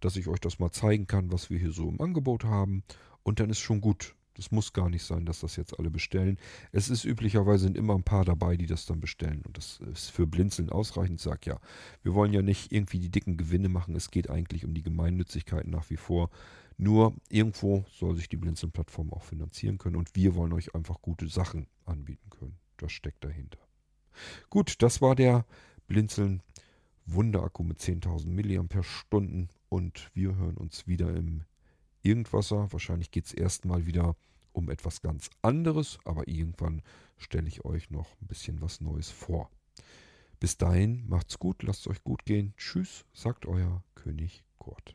dass 0.01 0.17
ich 0.17 0.29
euch 0.29 0.41
das 0.41 0.59
mal 0.59 0.71
zeigen 0.71 1.07
kann, 1.07 1.33
was 1.33 1.49
wir 1.49 1.59
hier 1.59 1.73
so 1.73 1.89
im 1.89 2.01
Angebot 2.01 2.45
haben. 2.45 2.85
Und 3.23 3.41
dann 3.41 3.51
ist 3.51 3.61
schon 3.61 3.81
gut. 3.81 4.15
Das 4.35 4.51
muss 4.51 4.73
gar 4.73 4.91
nicht 4.91 5.05
sein, 5.05 5.27
dass 5.27 5.41
das 5.41 5.55
jetzt 5.57 5.79
alle 5.79 5.91
bestellen. 5.91 6.39
Es 6.73 6.91
ist 6.91 7.05
üblicherweise 7.05 7.65
sind 7.65 7.77
immer 7.77 7.95
ein 7.95 8.03
paar 8.03 8.25
dabei, 8.25 8.57
die 8.57 8.67
das 8.67 8.85
dann 8.85 9.01
bestellen. 9.01 9.43
Und 9.47 9.57
das 9.57 9.81
ist 9.93 10.11
für 10.11 10.27
Blinzeln 10.27 10.71
ausreichend. 10.71 11.21
Ich 11.21 11.25
sage 11.25 11.51
ja, 11.51 11.61
wir 12.03 12.15
wollen 12.15 12.33
ja 12.33 12.43
nicht 12.43 12.73
irgendwie 12.73 12.99
die 12.99 13.11
dicken 13.11 13.37
Gewinne 13.37 13.69
machen. 13.69 13.95
Es 13.95 14.11
geht 14.11 14.29
eigentlich 14.29 14.65
um 14.65 14.75
die 14.75 14.83
Gemeinnützigkeit 14.83 15.69
nach 15.69 15.89
wie 15.89 15.97
vor. 15.97 16.31
Nur 16.77 17.15
irgendwo 17.29 17.85
soll 17.97 18.17
sich 18.17 18.29
die 18.29 18.37
Blinzeln-Plattform 18.37 19.13
auch 19.13 19.23
finanzieren 19.23 19.79
können 19.79 19.97
und 19.97 20.17
wir 20.17 20.35
wollen 20.35 20.53
euch 20.53 20.75
einfach 20.75 21.01
gute 21.01 21.29
Sachen 21.29 21.69
anbieten 21.87 22.29
können. 22.31 22.59
Das 22.77 22.93
steckt 22.93 23.25
dahinter. 23.25 23.59
Gut, 24.51 24.83
das 24.83 25.01
war 25.01 25.15
der 25.15 25.45
Blinzeln 25.87 26.43
Wunderakku 27.07 27.63
mit 27.63 27.81
10.000 27.81 28.29
mAh 28.29 29.51
und 29.69 30.11
wir 30.15 30.37
hören 30.37 30.57
uns 30.57 30.87
wieder 30.87 31.15
im 31.15 31.45
Irgendwasser. 32.03 32.73
Wahrscheinlich 32.73 33.11
geht 33.11 33.27
es 33.27 33.33
erstmal 33.33 33.87
wieder 33.87 34.17
um 34.53 34.71
etwas 34.71 35.03
ganz 35.03 35.31
anderes, 35.43 35.99
aber 36.05 36.29
irgendwann 36.29 36.83
stelle 37.17 37.49
ich 37.49 37.65
euch 37.65 37.91
noch 37.91 38.09
ein 38.21 38.27
bisschen 38.27 38.61
was 38.61 38.81
Neues 38.81 39.11
vor. 39.11 39.51
Bis 40.41 40.57
dahin, 40.57 41.09
macht's 41.09 41.39
gut, 41.39 41.63
lasst 41.63 41.81
es 41.83 41.89
euch 41.89 42.05
gut 42.05 42.25
gehen. 42.25 42.55
Tschüss, 42.57 43.05
sagt 43.13 43.47
euer 43.47 43.83
König 43.95 44.45
Kurt. 44.59 44.95